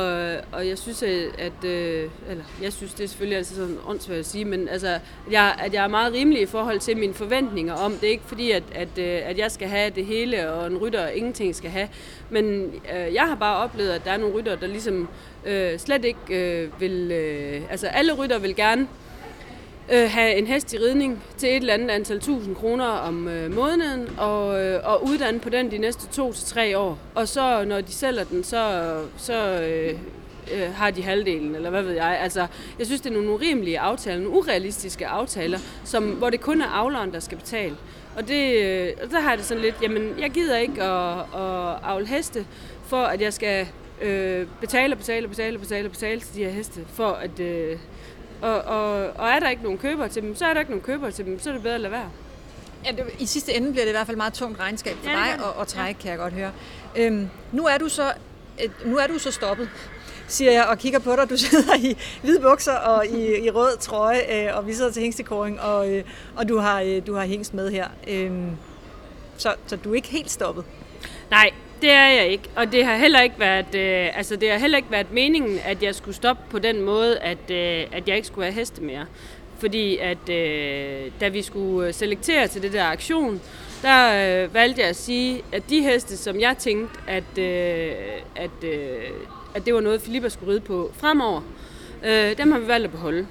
og 0.51 0.67
jeg 0.67 0.77
synes, 0.77 1.03
øh, 1.03 1.33
at, 1.37 1.65
øh, 1.65 2.09
eller 2.29 2.43
jeg 2.61 2.73
synes, 2.73 2.93
det 2.93 3.03
er 3.03 3.07
selvfølgelig 3.07 3.37
altid 3.37 3.55
sådan 3.55 3.77
åndssvagt 3.87 4.19
at 4.19 4.25
sige, 4.25 4.45
men 4.45 4.67
altså, 4.67 4.99
jeg, 5.31 5.55
at 5.59 5.73
jeg 5.73 5.83
er 5.83 5.87
meget 5.87 6.13
rimelig 6.13 6.41
i 6.41 6.45
forhold 6.45 6.79
til 6.79 6.97
mine 6.97 7.13
forventninger 7.13 7.73
om 7.73 7.91
det. 7.91 8.07
Ikke 8.07 8.23
fordi, 8.25 8.51
at, 8.51 8.63
at, 8.75 8.97
øh, 8.97 9.19
at 9.23 9.37
jeg 9.37 9.51
skal 9.51 9.67
have 9.67 9.89
det 9.89 10.05
hele, 10.05 10.51
og 10.51 10.67
en 10.67 10.77
rytter 10.77 11.07
ingenting 11.07 11.55
skal 11.55 11.69
have. 11.69 11.87
Men 12.29 12.73
øh, 12.95 13.13
jeg 13.13 13.23
har 13.23 13.35
bare 13.35 13.57
oplevet, 13.63 13.89
at 13.89 14.05
der 14.05 14.11
er 14.11 14.17
nogle 14.17 14.35
rytter, 14.35 14.55
der 14.55 14.67
ligesom 14.67 15.07
øh, 15.45 15.79
slet 15.79 16.05
ikke 16.05 16.19
øh, 16.63 16.81
vil... 16.81 17.11
Øh, 17.11 17.61
altså, 17.69 17.87
alle 17.87 18.13
rytter 18.13 18.39
vil 18.39 18.55
gerne 18.55 18.87
øh, 19.91 20.09
have 20.09 20.35
en 20.35 20.47
hest 20.47 20.73
i 20.73 20.77
ridning 20.77 21.23
til 21.37 21.49
et 21.49 21.55
eller 21.55 21.73
andet 21.73 21.89
antal 21.89 22.19
tusind 22.19 22.55
kroner 22.55 22.85
om 22.85 23.27
øh, 23.27 23.55
måneden, 23.55 24.09
og, 24.17 24.63
øh, 24.63 24.79
og 24.83 25.05
uddanne 25.05 25.39
på 25.39 25.49
den 25.49 25.71
de 25.71 25.77
næste 25.77 26.07
to 26.07 26.33
til 26.33 26.45
tre 26.45 26.77
år. 26.77 26.97
Og 27.15 27.27
så 27.27 27.63
når 27.63 27.81
de 27.81 27.91
sælger 27.91 28.23
den, 28.23 28.43
så, 28.43 28.93
så 29.17 29.61
øh, 29.61 29.93
øh, 30.53 30.73
har 30.73 30.91
de 30.91 31.03
halvdelen, 31.03 31.55
eller 31.55 31.69
hvad 31.69 31.81
ved 31.81 31.93
jeg. 31.93 32.19
Altså, 32.21 32.47
jeg 32.79 32.85
synes, 32.85 33.01
det 33.01 33.09
er 33.09 33.13
nogle 33.13 33.29
urimelige 33.29 33.79
aftaler, 33.79 34.19
nogle 34.19 34.37
urealistiske 34.37 35.07
aftaler, 35.07 35.59
som, 35.83 36.03
hvor 36.03 36.29
det 36.29 36.41
kun 36.41 36.61
er 36.61 36.67
avleren, 36.67 37.13
der 37.13 37.19
skal 37.19 37.37
betale. 37.37 37.75
Og 38.15 38.27
det, 38.27 38.53
øh, 38.55 39.11
der 39.11 39.19
har 39.19 39.29
jeg 39.29 39.37
det 39.37 39.45
sådan 39.45 39.63
lidt, 39.63 39.75
jamen, 39.81 40.13
jeg 40.19 40.29
gider 40.29 40.57
ikke 40.57 40.83
at, 40.83 41.19
at 41.19 41.77
avle 41.83 42.07
heste, 42.07 42.45
for 42.85 43.03
at 43.03 43.21
jeg 43.21 43.33
skal 43.33 43.67
øh, 44.01 44.47
betale, 44.61 44.95
betale, 44.95 45.27
betale, 45.27 45.59
betale, 45.59 45.89
betale 45.89 46.19
til 46.19 46.35
de 46.35 46.43
her 46.43 46.51
heste, 46.51 46.81
for 46.93 47.09
at, 47.09 47.39
øh, 47.39 47.77
og, 48.41 48.61
og, 48.61 49.11
og 49.15 49.29
er 49.29 49.39
der 49.39 49.49
ikke 49.49 49.63
nogen 49.63 49.77
køber 49.77 50.07
til 50.07 50.21
dem, 50.21 50.35
så 50.35 50.45
er 50.45 50.53
der 50.53 50.59
ikke 50.59 50.71
nogen 50.71 50.83
køber 50.83 51.09
til 51.09 51.25
dem, 51.25 51.39
så 51.39 51.49
er 51.49 51.53
det 51.53 51.63
bedre 51.63 51.75
at 51.75 51.81
lade 51.81 51.91
være. 51.91 52.09
Ja, 52.85 52.91
det, 52.91 53.05
I 53.19 53.25
sidste 53.25 53.53
ende 53.53 53.71
bliver 53.71 53.85
det 53.85 53.91
i 53.91 53.95
hvert 53.95 54.07
fald 54.07 54.17
meget 54.17 54.33
tungt 54.33 54.59
regnskab 54.59 54.95
for 55.03 55.09
ja, 55.09 55.15
dig 55.15 55.33
at, 55.33 55.61
at 55.61 55.67
trække, 55.67 55.97
ja. 55.99 56.01
kan 56.01 56.11
jeg 56.11 56.17
godt 56.17 56.33
høre. 56.33 56.51
Øhm, 56.95 57.29
nu, 57.51 57.65
er 57.65 57.77
du 57.77 57.89
så, 57.89 58.13
nu 58.85 58.97
er 58.97 59.07
du 59.07 59.19
så 59.19 59.31
stoppet, 59.31 59.69
siger 60.27 60.51
jeg, 60.51 60.65
og 60.65 60.77
kigger 60.77 60.99
på 60.99 61.15
dig. 61.15 61.29
Du 61.29 61.37
sidder 61.37 61.75
i 61.75 61.97
hvide 62.21 62.39
bukser 62.39 62.73
og 62.73 63.07
i, 63.07 63.45
i 63.45 63.49
rød 63.49 63.77
trøje, 63.77 64.49
øh, 64.49 64.57
og 64.57 64.67
vi 64.67 64.73
sidder 64.73 64.91
til 64.91 65.01
hængstekåring, 65.01 65.61
og, 65.61 65.91
øh, 65.91 66.03
og 66.35 66.49
du, 66.49 66.57
har, 66.57 66.81
øh, 66.81 67.07
du 67.07 67.15
har 67.15 67.25
hængst 67.25 67.53
med 67.53 67.71
her. 67.71 67.87
Øhm, 68.07 68.49
så, 69.37 69.55
så 69.67 69.75
du 69.75 69.91
er 69.91 69.95
ikke 69.95 70.07
helt 70.07 70.31
stoppet? 70.31 70.65
Nej, 71.31 71.51
det 71.81 71.91
er 71.91 72.07
jeg 72.07 72.27
ikke. 72.27 72.49
Og 72.55 72.71
det 72.71 72.85
har 72.85 72.95
heller 72.95 73.21
ikke 73.21 73.39
været, 73.39 73.75
øh, 73.75 74.17
altså 74.17 74.35
det 74.35 74.51
har 74.51 74.57
heller 74.57 74.77
ikke 74.77 74.91
været 74.91 75.11
meningen, 75.11 75.59
at 75.65 75.83
jeg 75.83 75.95
skulle 75.95 76.15
stoppe 76.15 76.43
på 76.49 76.59
den 76.59 76.81
måde, 76.81 77.19
at, 77.19 77.51
øh, 77.51 77.87
at 77.91 78.07
jeg 78.07 78.15
ikke 78.15 78.27
skulle 78.27 78.45
have 78.45 78.53
heste 78.53 78.83
mere. 78.83 79.05
Fordi 79.59 79.97
at 79.97 80.29
øh, 80.29 81.11
da 81.19 81.27
vi 81.27 81.41
skulle 81.41 81.93
selektere 81.93 82.47
til 82.47 82.61
det 82.61 82.73
der 82.73 82.85
aktion, 82.85 83.41
der 83.81 84.43
øh, 84.43 84.53
valgte 84.53 84.81
jeg 84.81 84.89
at 84.89 84.95
sige, 84.95 85.41
at 85.51 85.69
de 85.69 85.81
heste, 85.81 86.17
som 86.17 86.39
jeg 86.39 86.57
tænkte, 86.57 86.99
at, 87.07 87.37
øh, 87.37 87.91
at, 88.35 88.63
øh, 88.63 89.09
at 89.55 89.65
det 89.65 89.73
var 89.73 89.81
noget, 89.81 90.01
Filippa 90.01 90.29
skulle 90.29 90.51
ride 90.51 90.61
på 90.61 90.91
fremover, 90.93 91.41
øh, 92.05 92.37
dem 92.37 92.51
har 92.51 92.59
vi 92.59 92.67
valgt 92.67 92.85
at 92.85 92.91
beholde. 92.91 93.27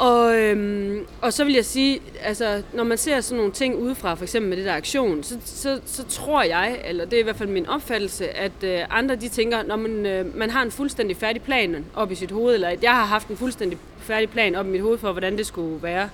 Og, 0.00 0.36
øhm, 0.36 1.06
og 1.20 1.32
så 1.32 1.44
vil 1.44 1.54
jeg 1.54 1.64
sige, 1.64 2.00
altså 2.22 2.62
når 2.72 2.84
man 2.84 2.98
ser 2.98 3.20
sådan 3.20 3.36
nogle 3.36 3.52
ting 3.52 3.76
udefra, 3.76 4.14
for 4.14 4.22
eksempel 4.22 4.48
med 4.48 4.56
det 4.56 4.66
der 4.66 4.74
aktion, 4.74 5.22
så, 5.22 5.38
så, 5.44 5.80
så 5.86 6.04
tror 6.08 6.42
jeg, 6.42 6.80
eller 6.84 7.04
det 7.04 7.12
er 7.12 7.20
i 7.20 7.22
hvert 7.22 7.36
fald 7.36 7.48
min 7.48 7.66
opfattelse, 7.66 8.28
at 8.28 8.52
øh, 8.62 8.80
andre 8.90 9.16
de 9.16 9.28
tænker, 9.28 9.62
når 9.62 9.76
man, 9.76 10.06
øh, 10.06 10.36
man 10.36 10.50
har 10.50 10.62
en 10.62 10.70
fuldstændig 10.70 11.16
færdig 11.16 11.42
plan 11.42 11.84
op 11.94 12.12
i 12.12 12.14
sit 12.14 12.30
hoved, 12.30 12.54
eller 12.54 12.68
at 12.68 12.82
jeg 12.82 12.90
har 12.90 13.04
haft 13.04 13.28
en 13.28 13.36
fuldstændig 13.36 13.78
færdig 13.98 14.30
plan 14.30 14.54
op 14.54 14.66
i 14.66 14.68
mit 14.68 14.80
hoved 14.80 14.98
for, 14.98 15.12
hvordan 15.12 15.38
det 15.38 15.46
skulle 15.46 15.82
være. 15.82 16.08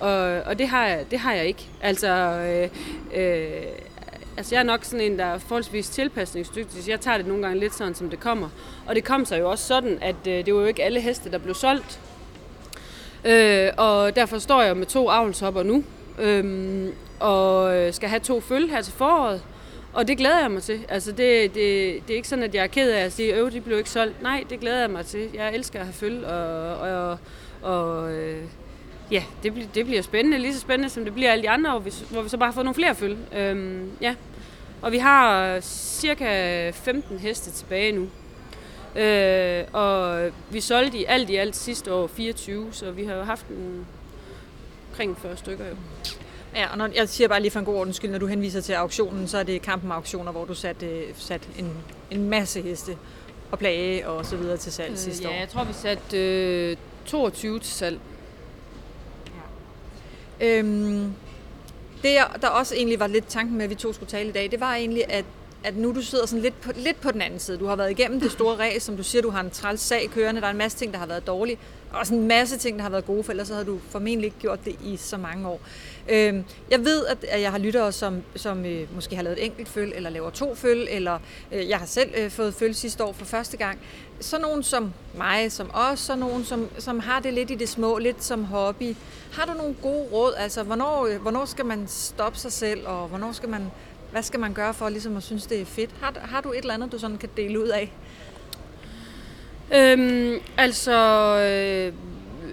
Og, 0.00 0.42
og 0.46 0.58
det, 0.58 0.68
har 0.68 0.86
jeg, 0.86 1.04
det 1.10 1.18
har 1.18 1.32
jeg 1.32 1.46
ikke. 1.46 1.66
Altså, 1.80 2.08
øh, 2.08 2.68
øh, 3.22 3.62
altså 4.36 4.54
jeg 4.54 4.60
er 4.60 4.66
nok 4.66 4.84
sådan 4.84 5.12
en, 5.12 5.18
der 5.18 5.24
er 5.24 5.38
forholdsvis 5.38 5.88
tilpasningsdygtig, 5.88 6.84
så 6.84 6.90
jeg 6.90 7.00
tager 7.00 7.16
det 7.16 7.26
nogle 7.26 7.42
gange 7.42 7.60
lidt 7.60 7.74
sådan, 7.74 7.94
som 7.94 8.10
det 8.10 8.20
kommer. 8.20 8.48
Og 8.86 8.94
det 8.94 9.04
kom 9.04 9.24
så 9.24 9.36
jo 9.36 9.50
også 9.50 9.66
sådan, 9.66 9.98
at 10.00 10.26
øh, 10.26 10.46
det 10.46 10.54
var 10.54 10.60
jo 10.60 10.66
ikke 10.66 10.84
alle 10.84 11.00
heste, 11.00 11.30
der 11.30 11.38
blev 11.38 11.54
solgt. 11.54 12.00
Øh, 13.24 13.68
og 13.76 14.16
derfor 14.16 14.38
står 14.38 14.62
jeg 14.62 14.76
med 14.76 14.86
to 14.86 15.10
avlshopper 15.10 15.62
nu, 15.62 15.84
øhm, 16.18 16.86
øh, 16.86 16.92
og 17.20 17.94
skal 17.94 18.08
have 18.08 18.20
to 18.20 18.40
følge 18.40 18.68
her 18.68 18.82
til 18.82 18.92
foråret. 18.92 19.42
Og 19.92 20.08
det 20.08 20.18
glæder 20.18 20.40
jeg 20.40 20.50
mig 20.50 20.62
til. 20.62 20.80
Altså 20.88 21.12
det, 21.12 21.54
det, 21.54 21.54
det 22.06 22.10
er 22.10 22.16
ikke 22.16 22.28
sådan, 22.28 22.44
at 22.44 22.54
jeg 22.54 22.62
er 22.62 22.66
ked 22.66 22.90
af 22.90 23.04
at 23.04 23.12
sige, 23.12 23.34
at 23.34 23.52
de 23.52 23.60
blev 23.60 23.78
ikke 23.78 23.90
solgt. 23.90 24.22
Nej, 24.22 24.44
det 24.50 24.60
glæder 24.60 24.80
jeg 24.80 24.90
mig 24.90 25.06
til. 25.06 25.28
Jeg 25.34 25.54
elsker 25.54 25.78
at 25.78 25.84
have 25.84 25.94
følge, 25.94 26.26
og, 26.26 26.76
og, 26.76 27.18
og 27.62 28.12
øh, 28.12 28.42
ja, 29.10 29.22
det, 29.42 29.68
det 29.74 29.86
bliver 29.86 30.02
spændende. 30.02 30.38
Lige 30.38 30.54
så 30.54 30.60
spændende, 30.60 30.88
som 30.88 31.04
det 31.04 31.14
bliver 31.14 31.32
alle 31.32 31.42
de 31.42 31.50
andre, 31.50 31.70
hvor 31.70 31.80
vi, 31.80 31.92
hvor 32.10 32.22
vi 32.22 32.28
så 32.28 32.36
bare 32.36 32.46
har 32.46 32.54
fået 32.54 32.64
nogle 32.64 32.74
flere 32.74 32.94
følge. 32.94 33.18
Øhm, 33.36 33.90
ja. 34.00 34.14
Og 34.82 34.92
vi 34.92 34.98
har 34.98 35.60
cirka 35.60 36.70
15 36.70 37.18
heste 37.18 37.50
tilbage 37.50 37.92
nu. 37.92 38.08
Øh, 38.96 39.64
og 39.72 40.30
vi 40.50 40.60
solgte 40.60 40.98
i 40.98 41.04
alt 41.04 41.30
i 41.30 41.36
alt 41.36 41.56
sidste 41.56 41.92
år 41.92 42.06
24, 42.06 42.68
så 42.72 42.90
vi 42.90 43.04
har 43.04 43.14
jo 43.14 43.22
haft 43.22 43.46
en, 43.46 43.86
omkring 44.90 45.18
40 45.18 45.36
stykker 45.36 45.68
jo. 45.68 45.76
Ja, 46.56 46.66
og 46.72 46.78
når, 46.78 46.88
jeg 46.94 47.08
siger 47.08 47.28
bare 47.28 47.40
lige 47.40 47.50
for 47.50 47.58
en 47.58 47.64
god 47.64 47.74
ordens 47.74 47.96
skyld, 47.96 48.10
når 48.10 48.18
du 48.18 48.26
henviser 48.26 48.60
til 48.60 48.72
auktionen, 48.72 49.28
så 49.28 49.38
er 49.38 49.42
det 49.42 49.62
kampen 49.62 49.92
auktioner, 49.92 50.32
hvor 50.32 50.44
du 50.44 50.54
satte 50.54 51.14
sat 51.14 51.48
en, 51.58 51.72
en 52.10 52.28
masse 52.28 52.62
heste 52.62 52.96
og 53.50 53.58
plage 53.58 54.08
og 54.08 54.26
så 54.26 54.36
videre 54.36 54.56
til 54.56 54.72
salg 54.72 54.90
øh, 54.90 54.96
sidste 54.96 55.22
ja, 55.22 55.28
år. 55.28 55.32
Ja, 55.32 55.40
jeg 55.40 55.48
tror, 55.48 55.64
vi 55.64 55.72
satte 55.72 56.18
øh, 56.18 56.76
22 57.06 57.58
til 57.58 57.72
salg. 57.72 57.98
Ja. 60.40 60.58
Øhm, 60.58 61.14
det, 62.02 62.18
der 62.40 62.48
også 62.48 62.74
egentlig 62.74 63.00
var 63.00 63.06
lidt 63.06 63.28
tanken 63.28 63.56
med, 63.56 63.64
at 63.64 63.70
vi 63.70 63.74
to 63.74 63.92
skulle 63.92 64.10
tale 64.10 64.28
i 64.28 64.32
dag, 64.32 64.50
det 64.50 64.60
var 64.60 64.74
egentlig, 64.74 65.04
at 65.08 65.24
at 65.64 65.76
nu 65.76 65.94
du 65.94 66.02
sidder 66.02 66.26
sådan 66.26 66.42
lidt 66.42 66.60
på, 66.60 66.72
lidt 66.76 67.00
på 67.00 67.10
den 67.10 67.22
anden 67.22 67.38
side. 67.38 67.58
Du 67.58 67.66
har 67.66 67.76
været 67.76 67.90
igennem 67.90 68.20
det 68.20 68.32
store 68.32 68.56
ræs, 68.56 68.82
som 68.82 68.96
du 68.96 69.02
siger, 69.02 69.22
du 69.22 69.30
har 69.30 69.40
en 69.40 69.50
træls 69.50 69.80
sag 69.80 70.10
kørende. 70.14 70.40
Der 70.40 70.46
er 70.46 70.50
en 70.50 70.58
masse 70.58 70.78
ting, 70.78 70.92
der 70.92 70.98
har 70.98 71.06
været 71.06 71.26
dårlige, 71.26 71.58
og 71.92 72.06
sådan 72.06 72.18
en 72.18 72.28
masse 72.28 72.58
ting, 72.58 72.76
der 72.76 72.82
har 72.82 72.90
været 72.90 73.06
gode, 73.06 73.22
for 73.22 73.32
ellers 73.32 73.48
så 73.48 73.54
havde 73.54 73.66
du 73.66 73.78
formentlig 73.90 74.24
ikke 74.24 74.38
gjort 74.38 74.64
det 74.64 74.76
i 74.84 74.96
så 74.96 75.16
mange 75.16 75.48
år. 75.48 75.60
Øh, 76.08 76.42
jeg 76.70 76.84
ved, 76.84 77.06
at 77.06 77.42
jeg 77.42 77.50
har 77.50 77.58
lyttere, 77.58 77.92
som, 77.92 78.22
som 78.36 78.64
øh, 78.64 78.94
måske 78.94 79.16
har 79.16 79.22
lavet 79.22 79.38
et 79.38 79.44
enkelt 79.44 79.68
føl, 79.68 79.92
eller 79.94 80.10
laver 80.10 80.30
to 80.30 80.54
føl, 80.54 80.86
eller 80.90 81.18
øh, 81.52 81.68
jeg 81.68 81.78
har 81.78 81.86
selv 81.86 82.10
øh, 82.16 82.30
fået 82.30 82.54
føl 82.54 82.74
sidste 82.74 83.04
år 83.04 83.12
for 83.12 83.24
første 83.24 83.56
gang. 83.56 83.78
Så 84.20 84.38
nogen 84.38 84.62
som 84.62 84.92
mig, 85.14 85.52
som 85.52 85.70
os, 85.74 86.00
så 86.00 86.16
nogen, 86.16 86.44
som, 86.44 86.68
som 86.78 86.98
har 86.98 87.20
det 87.20 87.34
lidt 87.34 87.50
i 87.50 87.54
det 87.54 87.68
små, 87.68 87.98
lidt 87.98 88.24
som 88.24 88.44
hobby. 88.44 88.96
Har 89.32 89.44
du 89.46 89.52
nogle 89.52 89.74
gode 89.82 90.08
råd? 90.12 90.32
Altså, 90.36 90.62
hvornår, 90.62 91.06
øh, 91.06 91.22
hvornår 91.22 91.44
skal 91.44 91.66
man 91.66 91.84
stoppe 91.88 92.38
sig 92.38 92.52
selv, 92.52 92.86
og 92.86 93.08
hvornår 93.08 93.32
skal 93.32 93.48
man 93.48 93.70
hvad 94.10 94.22
skal 94.22 94.40
man 94.40 94.52
gøre 94.52 94.74
for 94.74 94.88
ligesom 94.88 95.16
at 95.16 95.22
synes, 95.22 95.46
det 95.46 95.60
er 95.60 95.64
fedt? 95.64 95.90
Har, 96.00 96.14
har 96.20 96.40
du 96.40 96.52
et 96.52 96.58
eller 96.58 96.74
andet, 96.74 96.92
du 96.92 96.98
sådan 96.98 97.18
kan 97.18 97.28
dele 97.36 97.60
ud 97.60 97.68
af? 97.68 97.92
Øhm, 99.74 100.40
altså, 100.56 100.96
øh, 101.38 101.92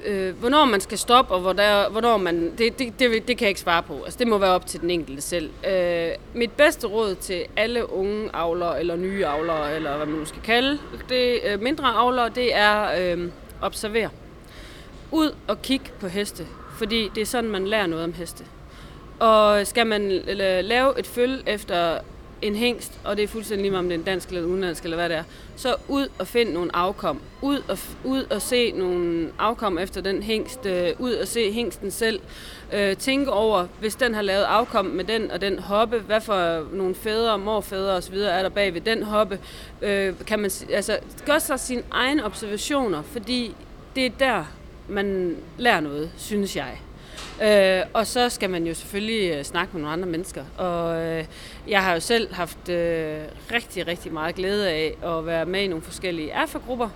øh, 0.06 0.40
hvornår 0.40 0.66
man 0.66 0.82
skal 0.82 0.98
stoppe, 0.98 1.34
og 1.34 1.40
hvornår, 1.40 1.90
hvornår 1.90 2.18
man... 2.18 2.52
Det, 2.58 2.80
det, 2.80 3.00
det, 3.00 3.28
det 3.28 3.38
kan 3.38 3.42
jeg 3.46 3.50
ikke 3.50 3.62
svare 3.62 3.84
på. 3.84 4.04
Altså, 4.04 4.20
det 4.20 4.28
må 4.28 4.38
være 4.38 4.52
op 4.52 4.66
til 4.66 4.82
den 4.82 4.90
enkelte 4.90 5.22
selv. 5.22 5.50
Øh, 5.72 6.10
mit 6.34 6.52
bedste 6.52 6.88
råd 6.88 7.16
til 7.16 7.46
alle 7.56 7.94
unge 7.94 8.30
avlere, 8.34 8.80
eller 8.80 8.96
nye 8.96 9.26
avlere, 9.26 9.76
eller 9.76 9.98
hvad 9.98 10.06
man 10.06 10.16
nu 10.16 10.26
skal 10.26 10.42
kalde 10.42 10.80
det, 11.10 11.40
øh, 11.46 11.62
mindre 11.62 11.88
avlere, 11.88 12.30
det 12.30 12.56
er 12.56 13.14
øh, 13.16 13.30
observer. 13.62 14.10
Ud 15.12 15.36
og 15.48 15.62
kig 15.62 15.82
på 16.00 16.08
heste, 16.08 16.48
fordi 16.78 17.12
det 17.16 17.22
er 17.22 17.26
sådan, 17.26 17.50
man 17.50 17.68
lærer 17.68 17.88
noget 17.88 18.04
om 18.04 18.14
heste. 18.14 18.46
Og 19.20 19.68
skal 19.68 19.88
man 19.88 20.22
lave 20.62 21.00
et 21.00 21.08
føl 21.08 21.44
efter 21.46 22.00
en 22.42 22.56
hængst, 22.56 23.00
og 23.04 23.18
det 23.18 23.24
er 23.24 23.28
fuldstændig 23.28 23.62
lige 23.62 23.72
meget, 23.72 23.84
om 23.84 23.90
det 23.90 23.96
er 23.96 24.00
en 24.00 24.06
dansk 24.06 24.30
eller 24.30 24.44
udenlandsk 24.44 24.84
eller 24.84 24.98
hvad 24.98 25.10
det 25.10 25.18
er, 25.18 25.24
så 25.56 25.76
ud 25.88 26.08
og 26.20 26.28
find 26.28 26.54
nogle 26.54 26.76
afkom. 26.76 27.22
Ud 27.42 27.62
og, 27.68 27.78
ud 28.04 28.24
og 28.24 28.42
se 28.42 28.72
nogle 28.72 29.30
afkom 29.40 29.78
efter 29.78 30.02
den 30.02 30.24
hængst. 30.24 30.66
Øh, 30.66 30.90
ud 31.00 31.14
og 31.14 31.28
se 31.28 31.52
hængsten 31.52 31.92
selv. 31.92 32.20
Øh, 32.74 32.98
tænke 32.98 33.32
over, 33.32 33.68
hvis 33.80 33.96
den 33.96 34.14
har 34.14 34.22
lavet 34.22 34.44
afkom 34.44 34.86
med 34.86 35.04
den 35.04 35.32
og 35.32 35.42
den 35.42 35.60
hoppe, 35.60 36.00
hvad 36.00 36.22
for 36.22 36.68
nogle 36.76 36.96
fædre, 36.96 37.38
morfædre 37.38 37.94
osv. 37.94 38.18
er 38.18 38.42
der 38.42 38.50
bag 38.50 38.74
ved 38.74 38.82
den 38.82 39.04
hoppe. 39.04 39.40
Øh, 39.82 40.14
kan 40.28 40.40
man 40.40 40.52
altså, 40.72 41.00
gør 41.26 41.40
sig 41.40 41.60
sine 41.60 41.84
egne 41.92 42.26
observationer, 42.26 43.02
fordi 43.02 43.56
det 43.96 44.06
er 44.06 44.12
der, 44.20 44.46
man 44.88 45.38
lærer 45.58 45.80
noget, 45.80 46.12
synes 46.18 46.56
jeg. 46.56 46.80
Øh, 47.44 47.82
og 47.94 48.08
så 48.08 48.30
skal 48.30 48.50
man 48.50 48.68
jo 48.68 48.74
selvfølgelig 48.74 49.32
øh, 49.32 49.44
snakke 49.44 49.74
med 49.74 49.82
nogle 49.82 49.94
andre 49.94 50.08
mennesker. 50.08 50.44
Og 50.58 51.02
øh, 51.02 51.26
jeg 51.68 51.84
har 51.84 51.94
jo 51.94 52.00
selv 52.00 52.34
haft 52.34 52.70
øh, 52.70 53.20
rigtig, 53.52 53.88
rigtig 53.88 54.14
meget 54.14 54.36
glæde 54.36 54.70
af 54.70 54.96
at 55.04 55.26
være 55.26 55.46
med 55.46 55.62
i 55.62 55.68
nogle 55.68 55.84
forskellige 55.84 56.32
erfagrupper. 56.32 56.90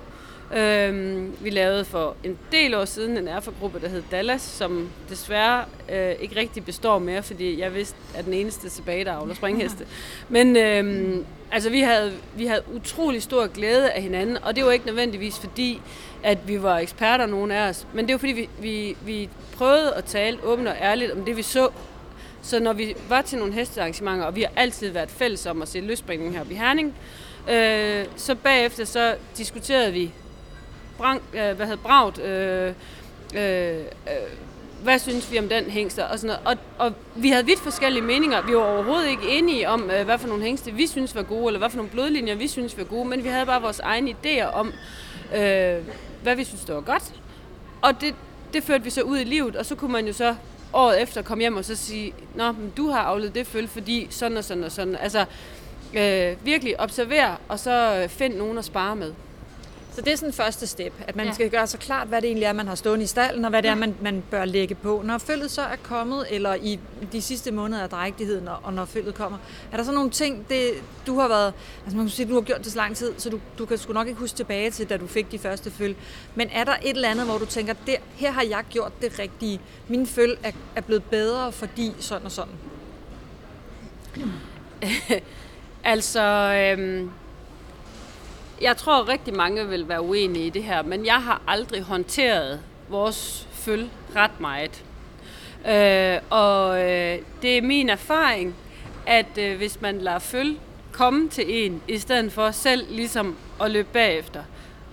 Øh, 0.56 1.44
vi 1.44 1.50
lavede 1.50 1.86
for 1.86 2.16
en 2.24 2.38
del 2.52 2.76
år 2.76 2.86
siden 2.86 3.18
en 3.18 3.28
erfagruppe, 3.28 3.80
der 3.80 3.90
hed 3.90 4.04
Dallas, 4.12 4.42
som 4.42 4.90
desværre 5.10 5.66
øh, 5.92 6.16
ikke 6.20 6.36
rigtig 6.36 6.66
består 6.66 7.00
mere, 7.00 7.24
fordi 7.24 7.60
jeg 7.60 7.74
vidste, 7.74 7.98
at 8.16 8.26
den 8.26 8.34
eneste 8.34 8.70
tilbage, 8.70 9.06
der 9.06 9.14
avler 9.14 9.34
springheste. 9.34 9.86
Men 10.30 10.58
øh, 10.58 11.16
altså, 11.52 11.70
vi 11.70 11.82
havde, 11.82 12.14
vi 12.36 12.46
havde 12.46 12.64
utrolig 12.74 13.24
stor 13.24 13.48
glæde 13.48 13.92
af 13.92 14.02
hinanden, 14.02 14.38
og 14.44 14.56
det 14.56 14.66
var 14.66 14.72
ikke 14.72 14.86
nødvendigvis 14.86 15.40
fordi, 15.40 15.82
at 16.24 16.38
vi 16.48 16.64
var 16.64 16.78
eksperter, 16.78 17.26
nogen 17.26 17.52
af 17.52 17.70
os, 17.70 17.88
men 17.94 18.08
det 18.08 18.14
var 18.14 18.20
fordi, 18.20 18.34
vi, 18.34 18.50
vi, 18.60 18.98
vi 19.06 19.30
prøvede 19.58 19.94
at 19.94 20.04
tale 20.04 20.44
åbent 20.44 20.68
og 20.68 20.76
ærligt 20.82 21.12
om 21.12 21.26
det, 21.26 21.38
vi 21.38 21.42
så. 21.42 21.70
Så 22.44 22.60
når 22.60 22.74
vi 22.74 22.96
var 23.10 23.22
til 23.22 23.38
nogle 23.40 23.54
hestearrangementer, 23.54 24.26
og 24.26 24.36
vi 24.36 24.42
har 24.42 24.52
altid 24.56 24.90
været 24.90 25.10
fælles 25.10 25.46
om 25.46 25.62
at 25.62 25.68
se 25.68 25.80
løsspringning 25.80 26.38
her 26.38 26.44
i 26.52 26.54
Herning, 26.54 26.96
øh, 27.50 28.06
så 28.16 28.36
bagefter 28.36 28.86
så 28.86 29.16
diskuterede 29.38 29.94
vi 29.94 30.12
brang, 31.02 31.22
øh, 31.34 31.56
hvad 31.56 31.66
hedder 31.66 31.84
bragt, 31.84 32.20
øh, 32.20 32.74
øh, 33.36 33.80
øh, 33.80 33.84
hvad 34.84 35.00
synes 35.00 35.32
vi 35.32 35.40
om 35.40 35.50
den 35.50 35.64
hængster 35.64 36.04
og 36.04 36.20
sådan 36.20 36.38
noget. 36.46 36.60
Og, 36.78 36.86
og 36.88 36.94
vi 37.16 37.30
havde 37.30 37.46
vidt 37.46 37.60
forskellige 37.60 38.04
meninger. 38.04 38.42
Vi 38.42 38.56
var 38.56 38.62
overhovedet 38.62 39.10
ikke 39.10 39.30
enige 39.30 39.70
om, 39.70 39.92
øh, 39.92 40.06
hvad 40.06 40.18
for 40.18 40.28
nogle 40.28 40.44
hængste 40.44 40.72
vi 40.72 40.88
synes 40.88 41.16
var 41.16 41.24
gode, 41.24 41.48
eller 41.48 41.60
hvad 41.60 41.70
for 41.70 41.78
nogle 41.78 41.92
blodlinjer 41.92 42.36
vi 42.36 42.48
synes 42.48 42.78
var 42.78 42.84
gode, 42.84 43.08
men 43.08 43.24
vi 43.24 43.30
havde 43.30 43.46
bare 43.46 43.62
vores 43.62 43.80
egne 43.80 44.12
idéer 44.12 44.46
om, 44.46 44.74
øh, 45.36 45.78
hvad 46.24 46.36
vi 46.36 46.44
synes, 46.44 46.62
det 46.66 46.76
var 46.76 46.82
godt. 46.82 47.14
Og 47.82 48.02
det, 48.02 48.16
det 48.54 48.64
førte 48.64 48.84
vi 48.84 48.90
så 48.90 49.02
ud 49.02 49.18
i 49.18 49.24
livet, 49.24 49.56
og 49.56 49.66
så 49.66 49.76
kunne 49.76 49.92
man 49.92 50.08
jo 50.08 50.14
så 50.14 50.36
året 50.74 51.02
efter 51.02 51.22
komme 51.22 51.42
hjem 51.42 51.58
og 51.58 51.66
så 51.66 51.76
sige, 51.76 52.14
Nå, 52.36 52.52
men 52.52 52.74
du 52.78 52.90
har 52.90 53.00
afledt 53.00 53.36
det 53.36 53.48
føl, 53.48 53.68
fordi 53.68 54.08
sådan 54.10 54.38
og 54.38 54.44
sådan 54.44 54.64
og 54.64 54.72
sådan. 54.72 54.96
Altså, 54.96 55.26
øh, 55.94 56.46
virkelig 56.46 56.82
observere, 56.82 57.36
og 57.48 57.60
så 57.60 58.06
find 58.10 58.36
nogen 58.36 58.58
at 58.58 58.66
spare 58.66 58.96
med. 58.96 59.14
Så 59.96 60.02
det 60.02 60.14
er 60.14 60.18
sådan 60.18 60.34
første 60.34 60.68
step, 60.68 60.94
at 61.08 61.16
man 61.16 61.26
ja. 61.26 61.34
skal 61.34 61.50
gøre 61.50 61.68
sig 61.68 61.80
klart, 61.80 62.08
hvad 62.08 62.22
det 62.22 62.28
egentlig 62.28 62.46
er, 62.46 62.54
man 62.54 62.68
har 62.68 62.76
stående 62.76 63.04
i 63.04 63.08
stallen, 63.08 63.46
og 63.46 63.50
hvad 63.50 63.64
det 63.64 63.72
er, 63.72 63.76
man, 63.76 63.96
man 64.02 64.24
bør 64.32 64.46
lægge 64.46 64.76
på. 64.76 65.02
Når 65.06 65.18
følget 65.18 65.52
så 65.52 65.62
er 65.62 65.76
kommet, 65.84 66.26
eller 66.30 66.54
i 66.54 66.80
de 67.12 67.22
sidste 67.22 67.52
måneder 67.52 67.84
af 67.84 67.90
drægtigheden, 67.90 68.48
og 68.64 68.74
når 68.74 68.86
følget 68.86 69.16
kommer, 69.16 69.38
er 69.72 69.78
der 69.78 69.84
så 69.84 69.92
nogle 69.92 70.10
ting, 70.10 70.50
det, 70.50 70.72
du 71.08 71.20
har 71.20 71.28
været, 71.28 71.54
altså 71.84 71.98
man 71.98 72.06
kan 72.06 72.12
sige, 72.12 72.30
du 72.30 72.34
har 72.34 72.42
gjort 72.42 72.64
det 72.64 72.72
så 72.72 72.78
lang 72.78 72.96
tid, 72.96 73.14
så 73.18 73.30
du, 73.30 73.40
du 73.58 73.66
kan 73.66 73.78
sgu 73.78 73.94
nok 73.94 74.08
ikke 74.08 74.20
huske 74.20 74.38
tilbage 74.38 74.72
til, 74.72 74.90
da 74.90 74.98
du 74.98 75.08
fik 75.08 75.32
de 75.32 75.40
første 75.40 75.72
føl. 75.72 75.96
Men 76.36 76.50
er 76.54 76.64
der 76.64 76.76
et 76.84 76.96
eller 76.96 77.10
andet, 77.10 77.26
hvor 77.26 77.38
du 77.38 77.46
tænker, 77.46 77.74
der, 77.88 77.96
her 78.16 78.32
har 78.32 78.44
jeg 78.44 78.64
gjort 78.70 78.92
det 79.02 79.20
rigtige, 79.20 79.62
min 79.88 80.08
føl 80.08 80.38
er, 80.44 80.52
er 80.76 80.82
blevet 80.82 81.04
bedre, 81.04 81.52
fordi 81.52 81.94
sådan 82.00 82.26
og 82.26 82.32
sådan? 82.32 82.54
Altså, 85.84 86.22
øhm, 86.22 87.10
jeg 88.62 88.78
tror 88.78 89.08
rigtig 89.08 89.36
mange 89.36 89.68
vil 89.68 89.90
være 89.90 90.02
uenige 90.02 90.46
i 90.46 90.50
det 90.50 90.64
her, 90.64 90.84
men 90.84 91.06
jeg 91.06 91.24
har 91.24 91.42
aldrig 91.48 91.82
håndteret 91.82 92.60
vores 92.90 93.48
føl 93.52 93.90
ret 94.16 94.40
meget. 94.40 94.84
Øh, 95.68 96.22
og 96.30 96.82
øh, 96.82 97.20
det 97.42 97.58
er 97.58 97.62
min 97.62 97.90
erfaring, 97.90 98.56
at 99.06 99.38
øh, 99.38 99.58
hvis 99.58 99.82
man 99.82 99.98
lader 99.98 100.20
føl 100.20 100.58
komme 100.92 101.30
til 101.30 101.46
en, 101.48 101.82
i 101.88 101.98
stedet 101.98 102.32
for 102.32 102.52
selv 102.52 102.86
ligesom 102.90 103.36
at 103.62 103.72
løbe 103.72 103.88
bagefter, 103.94 104.44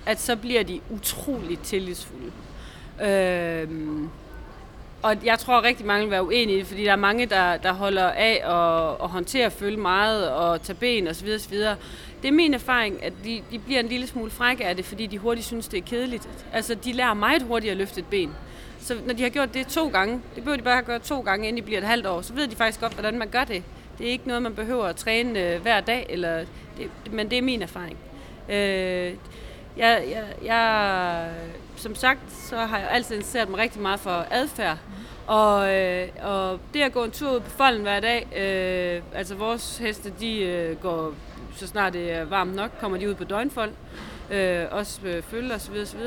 at 0.07 0.20
så 0.20 0.37
bliver 0.37 0.62
de 0.62 0.81
utroligt 0.90 1.62
tillidsfulde. 1.64 2.33
Øh, 3.02 3.68
og 5.02 5.16
jeg 5.24 5.38
tror 5.38 5.62
rigtig 5.62 5.87
mange 5.87 6.02
vil 6.02 6.11
være 6.11 6.26
uenige, 6.26 6.64
fordi 6.64 6.84
der 6.84 6.92
er 6.92 6.96
mange, 6.96 7.26
der, 7.26 7.56
der 7.56 7.72
holder 7.72 8.08
af 8.08 8.40
at, 8.44 9.04
at 9.04 9.08
håndtere 9.11 9.50
følge 9.50 9.76
meget 9.76 10.30
og 10.30 10.62
tage 10.62 10.76
ben 10.76 11.08
osv. 11.08 11.28
osv. 11.34 11.56
Det 12.22 12.28
er 12.28 12.32
min 12.32 12.54
erfaring, 12.54 13.04
at 13.04 13.12
de, 13.24 13.42
de 13.50 13.58
bliver 13.58 13.80
en 13.80 13.88
lille 13.88 14.06
smule 14.06 14.30
frække 14.30 14.64
af 14.64 14.76
det, 14.76 14.84
fordi 14.84 15.06
de 15.06 15.18
hurtigt 15.18 15.46
synes, 15.46 15.68
det 15.68 15.78
er 15.78 15.82
kedeligt. 15.82 16.28
Altså, 16.52 16.74
de 16.74 16.92
lærer 16.92 17.14
meget 17.14 17.42
hurtigt 17.42 17.70
at 17.70 17.76
løfte 17.76 18.00
et 18.00 18.06
ben. 18.06 18.30
Så 18.80 18.96
når 19.06 19.14
de 19.14 19.22
har 19.22 19.30
gjort 19.30 19.54
det 19.54 19.66
to 19.66 19.88
gange, 19.88 20.20
det 20.34 20.44
behøver 20.44 20.56
de 20.56 20.62
bare 20.62 20.78
at 20.78 20.84
gøre 20.84 20.98
to 20.98 21.20
gange, 21.20 21.48
inden 21.48 21.62
de 21.62 21.66
bliver 21.66 21.80
et 21.80 21.87
halvt 21.87 22.06
år, 22.06 22.20
så 22.20 22.32
ved 22.32 22.48
de 22.48 22.56
faktisk 22.56 22.80
godt, 22.80 22.92
hvordan 22.92 23.18
man 23.18 23.28
gør 23.28 23.44
det. 23.44 23.62
Det 23.98 24.06
er 24.06 24.11
ikke 24.11 24.28
noget, 24.28 24.42
man 24.42 24.54
behøver 24.54 24.84
at 24.84 24.96
træne 24.96 25.40
øh, 25.40 25.62
hver 25.62 25.80
dag, 25.80 26.06
eller 26.08 26.44
det, 26.78 26.90
men 27.12 27.30
det 27.30 27.38
er 27.38 27.42
min 27.42 27.62
erfaring. 27.62 27.96
Øh, 28.48 29.14
jeg, 29.76 30.04
jeg, 30.11 30.24
jeg, 30.44 31.30
som 31.79 31.95
sagt, 31.95 32.33
så 32.33 32.57
har 32.57 32.79
jeg 32.79 32.91
altid 32.91 33.14
interesseret 33.14 33.49
mig 33.49 33.59
rigtig 33.59 33.83
meget 33.83 34.01
for 34.01 34.27
adfærd. 34.31 34.79
Og, 35.27 35.75
øh, 35.75 36.09
og 36.23 36.61
det 36.75 36.83
at 36.83 36.93
gå 36.93 37.05
en 37.05 37.11
tur 37.11 37.31
ud 37.31 37.41
på 37.41 37.51
folden 37.51 37.83
hver 37.83 38.01
dag, 38.01 38.27
øh, 38.37 39.19
altså 39.19 39.35
vores 39.35 39.79
heste, 39.79 40.12
de 40.21 40.38
øh, 40.38 40.77
går, 40.77 41.14
så 41.57 41.67
snart 41.67 41.93
det 41.93 42.12
er 42.12 42.25
varmt 42.25 42.57
nok, 42.57 42.71
kommer 42.81 42.99
de 42.99 43.09
ud 43.09 43.14
på 43.14 43.25
døgnfold. 43.25 43.71
Øh, 44.31 44.64
også 44.71 45.01
øh, 45.05 45.23
følge 45.23 45.55
osv. 45.55 45.75
osv. 45.83 46.01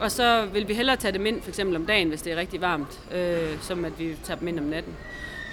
Og 0.00 0.10
så 0.10 0.46
vil 0.52 0.68
vi 0.68 0.74
hellere 0.74 0.96
tage 0.96 1.12
dem 1.12 1.26
ind, 1.26 1.42
for 1.42 1.48
eksempel 1.48 1.76
om 1.76 1.86
dagen, 1.86 2.08
hvis 2.08 2.22
det 2.22 2.32
er 2.32 2.36
rigtig 2.36 2.60
varmt, 2.60 3.00
øh, 3.14 3.60
som 3.60 3.84
at 3.84 3.98
vi 3.98 4.16
tager 4.24 4.38
dem 4.38 4.48
ind 4.48 4.58
om 4.58 4.64
natten. 4.64 4.96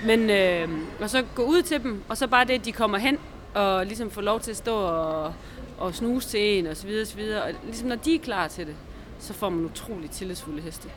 Men 0.06 0.30
øh, 0.30 0.70
og 1.02 1.10
så 1.10 1.24
gå 1.36 1.44
ud 1.44 1.62
til 1.62 1.84
dem, 1.84 2.04
og 2.10 2.18
så 2.18 2.28
bare 2.28 2.46
det, 2.46 2.54
at 2.54 2.66
de 2.66 2.72
kommer 2.72 2.98
hen 2.98 3.18
og 3.54 3.86
ligesom 3.86 4.12
får 4.12 4.22
lov 4.22 4.40
til 4.40 4.52
at 4.52 4.58
stå 4.58 4.76
og, 4.76 5.34
og 5.78 5.96
snuse 5.96 6.30
til 6.30 6.60
en 6.60 6.68
osv. 6.68 6.90
osv. 7.02 7.22
Og 7.46 7.52
ligesom 7.66 7.88
når 7.88 7.96
de 7.96 8.16
er 8.16 8.20
klar 8.20 8.48
til 8.48 8.68
det, 8.68 8.76
så 9.20 9.34
får 9.34 9.50
man 9.50 9.66
utroligt 9.66 10.14
tillidsfulde 10.14 10.62
heste. 10.62 10.90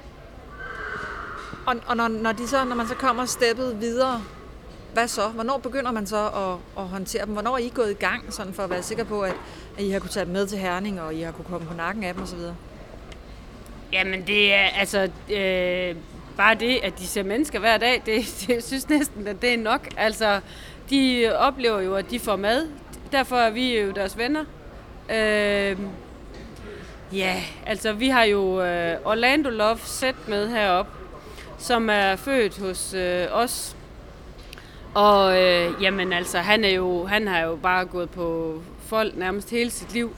Og, 1.67 1.77
og 1.87 1.97
når, 1.97 2.09
når, 2.09 2.33
de 2.33 2.49
så, 2.49 2.65
når 2.65 2.77
man 2.77 2.89
så 2.89 2.95
kommer 2.95 3.25
steppet 3.25 3.81
videre, 3.81 4.23
hvad 4.93 5.09
så? 5.09 5.29
Hvornår 5.29 5.59
begynder 5.59 5.91
man 5.91 6.07
så 6.07 6.27
at, 6.27 6.83
at 6.83 6.89
håndtere 6.89 7.27
dem? 7.27 7.33
Hvornår 7.33 7.55
er 7.55 7.59
I 7.59 7.73
gået 7.75 7.91
i 7.91 7.95
gang, 7.95 8.33
sådan 8.33 8.55
for 8.55 8.63
at 8.63 8.71
være 8.71 8.83
sikker 8.83 9.05
på, 9.05 9.21
at, 9.21 9.35
at 9.79 9.85
I 9.85 9.91
har 9.91 9.99
kunne 10.01 10.11
tage 10.11 10.25
dem 10.25 10.33
med 10.33 10.47
til 10.47 10.59
Herning, 10.59 11.01
og 11.01 11.15
I 11.15 11.21
har 11.21 11.33
kunne 11.33 11.45
komme 11.45 11.67
på 11.67 11.75
nakken 11.75 12.05
af 12.05 12.15
dem 12.15 12.23
osv.? 12.23 12.39
Jamen 13.93 14.27
det 14.27 14.55
er 14.55 14.67
altså 14.67 15.11
øh, 15.31 15.97
bare 16.37 16.55
det, 16.55 16.81
at 16.83 16.99
de 16.99 17.07
ser 17.07 17.23
mennesker 17.23 17.59
hver 17.59 17.79
dag, 17.79 18.03
det, 18.07 18.25
det 18.41 18.49
jeg 18.49 18.63
synes 18.63 18.89
næsten, 18.89 19.29
at 19.29 19.43
det 19.43 19.55
er 19.55 19.59
nok. 19.59 19.89
Altså, 19.97 20.41
de 20.91 21.33
oplever 21.39 21.81
jo, 21.81 21.95
at 21.95 22.11
de 22.11 22.21
får 22.21 22.37
mad. 22.37 22.69
Derfor 23.13 23.37
er 23.37 23.51
vi 23.51 23.79
jo 23.79 23.91
deres 23.91 24.19
venner. 24.19 24.45
Øh, 25.11 25.79
ja, 27.13 27.43
altså 27.67 27.93
vi 27.93 28.09
har 28.09 28.25
jo 28.25 28.63
øh, 28.63 28.97
Orlando 29.05 29.51
Love 29.51 29.79
set 29.79 30.29
med 30.29 30.49
herop, 30.49 30.87
som 31.59 31.91
er 31.91 32.17
født 32.17 32.59
hos 32.59 32.95
øh, 32.95 33.27
os. 33.33 33.77
Og 34.95 35.43
øh, 35.43 35.83
jamen 35.83 36.13
altså, 36.13 36.39
han, 36.39 36.65
er 36.65 36.69
jo, 36.69 37.07
han 37.07 37.29
har 37.29 37.41
jo 37.41 37.57
bare 37.57 37.85
gået 37.85 38.11
på 38.11 38.59
folk 38.87 39.17
nærmest 39.17 39.51
hele 39.51 39.71
sit 39.71 39.93
liv. 39.93 40.17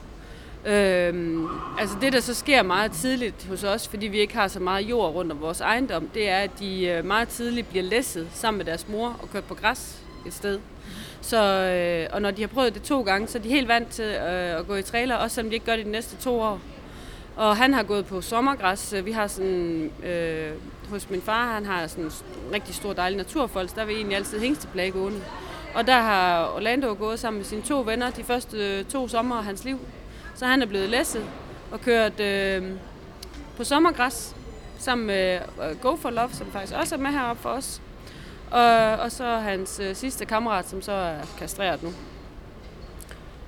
Øhm, 0.66 1.48
altså 1.78 1.96
det, 2.00 2.12
der 2.12 2.20
så 2.20 2.34
sker 2.34 2.62
meget 2.62 2.92
tidligt 2.92 3.46
hos 3.48 3.64
os, 3.64 3.88
fordi 3.88 4.06
vi 4.06 4.18
ikke 4.18 4.34
har 4.34 4.48
så 4.48 4.60
meget 4.60 4.82
jord 4.82 5.14
rundt 5.14 5.32
om 5.32 5.40
vores 5.40 5.60
ejendom, 5.60 6.08
det 6.14 6.28
er, 6.28 6.38
at 6.38 6.50
de 6.58 6.86
øh, 6.86 7.04
meget 7.04 7.28
tidligt 7.28 7.68
bliver 7.68 7.82
læsset 7.82 8.28
sammen 8.32 8.58
med 8.58 8.64
deres 8.64 8.88
mor 8.88 9.16
og 9.22 9.30
kørt 9.32 9.44
på 9.44 9.54
græs 9.54 10.02
et 10.26 10.34
sted. 10.34 10.58
Så, 11.20 11.42
øh, 11.42 12.08
og 12.12 12.22
når 12.22 12.30
de 12.30 12.42
har 12.42 12.48
prøvet 12.48 12.74
det 12.74 12.82
to 12.82 13.02
gange, 13.02 13.28
så 13.28 13.38
er 13.38 13.42
de 13.42 13.48
helt 13.48 13.68
vant 13.68 13.88
til 13.88 14.04
øh, 14.04 14.58
at 14.58 14.66
gå 14.66 14.74
i 14.74 14.82
trailer, 14.82 15.16
også 15.16 15.34
selvom 15.34 15.50
de 15.50 15.54
ikke 15.54 15.66
gør 15.66 15.76
det 15.76 15.86
de 15.86 15.90
næste 15.90 16.16
to 16.16 16.40
år. 16.40 16.60
Og 17.36 17.56
han 17.56 17.74
har 17.74 17.82
gået 17.82 18.06
på 18.06 18.20
sommergræs. 18.20 18.94
Vi 19.04 19.12
har 19.12 19.26
sådan, 19.26 19.90
øh, 20.04 20.52
hos 20.90 21.10
min 21.10 21.22
far, 21.22 21.54
han 21.54 21.66
har 21.66 21.86
sådan 21.86 22.04
en 22.04 22.12
rigtig 22.52 22.74
stor 22.74 22.92
dejlig 22.92 23.16
naturfolk, 23.16 23.74
der 23.74 23.84
vil 23.84 23.96
egentlig 23.96 24.16
altid 24.16 24.40
hængsteplage 24.40 24.90
gående. 24.90 25.20
Og 25.74 25.86
der 25.86 26.00
har 26.00 26.52
Orlando 26.56 26.96
gået 26.98 27.18
sammen 27.18 27.38
med 27.38 27.44
sine 27.44 27.62
to 27.62 27.80
venner 27.80 28.10
de 28.10 28.24
første 28.24 28.56
øh, 28.56 28.84
to 28.84 29.08
sommer 29.08 29.36
af 29.36 29.44
hans 29.44 29.64
liv. 29.64 29.78
Så 30.34 30.46
han 30.46 30.62
er 30.62 30.66
blevet 30.66 30.88
læsset 30.88 31.24
og 31.72 31.80
kørt 31.80 32.20
øh, 32.20 32.62
på 33.56 33.64
sommergræs 33.64 34.36
sammen 34.78 35.06
med 35.06 35.40
øh, 35.62 35.80
Go 35.80 35.96
for 35.96 36.10
Love, 36.10 36.30
som 36.32 36.46
faktisk 36.52 36.74
også 36.74 36.94
er 36.94 36.98
med 36.98 37.10
heroppe 37.10 37.42
for 37.42 37.50
os. 37.50 37.80
Og, 38.50 38.96
og 38.96 39.12
så 39.12 39.24
hans 39.24 39.80
øh, 39.80 39.96
sidste 39.96 40.24
kammerat, 40.24 40.68
som 40.68 40.82
så 40.82 40.92
er 40.92 41.16
kastreret 41.38 41.82
nu. 41.82 41.92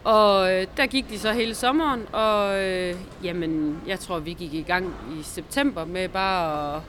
Og 0.07 0.53
øh, 0.53 0.67
der 0.77 0.87
gik 0.87 1.11
de 1.11 1.19
så 1.19 1.33
hele 1.33 1.55
sommeren, 1.55 2.07
og 2.13 2.65
øh, 2.65 2.95
jamen, 3.25 3.81
jeg 3.87 4.01
tror, 4.01 4.19
vi 4.19 4.33
gik 4.33 4.55
i 4.55 4.63
gang 4.63 4.95
i 5.21 5.23
september 5.23 5.85
med 5.85 6.09
bare 6.09 6.77
at... 6.77 6.83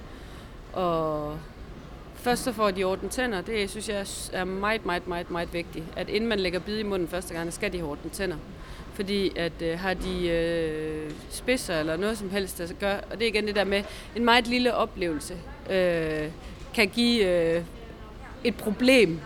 Og 0.73 1.37
først 2.15 2.43
så 2.43 2.51
får 2.51 2.71
de 2.71 2.83
ordnet 2.83 3.11
tænder. 3.11 3.41
Det 3.41 3.69
synes 3.69 3.89
jeg 3.89 4.05
er 4.33 4.43
meget, 4.43 4.85
meget, 4.85 5.07
meget, 5.07 5.31
meget 5.31 5.53
vigtigt. 5.53 5.85
At 5.95 6.09
inden 6.09 6.29
man 6.29 6.39
lægger 6.39 6.59
bid 6.59 6.77
i 6.77 6.83
munden 6.83 7.07
første 7.07 7.33
gang, 7.33 7.53
skal 7.53 7.73
de 7.73 7.77
have 7.77 7.89
ordnet 7.89 8.11
tænder. 8.11 8.37
Fordi 8.93 9.37
at 9.37 9.61
øh, 9.61 9.79
har 9.79 9.93
de 9.93 10.27
øh, 10.27 11.11
spidser 11.29 11.79
eller 11.79 11.97
noget 11.97 12.17
som 12.17 12.29
helst, 12.29 12.57
der 12.57 12.67
gør, 12.79 12.93
og 13.11 13.19
det 13.19 13.21
er 13.21 13.27
igen 13.27 13.47
det 13.47 13.55
der 13.55 13.63
med, 13.63 13.83
en 14.15 14.25
meget 14.25 14.47
lille 14.47 14.73
oplevelse 14.73 15.33
øh, 15.69 16.29
kan 16.73 16.87
give 16.87 17.25
øh, 17.25 17.63
et 18.43 18.55
problem 18.55 19.19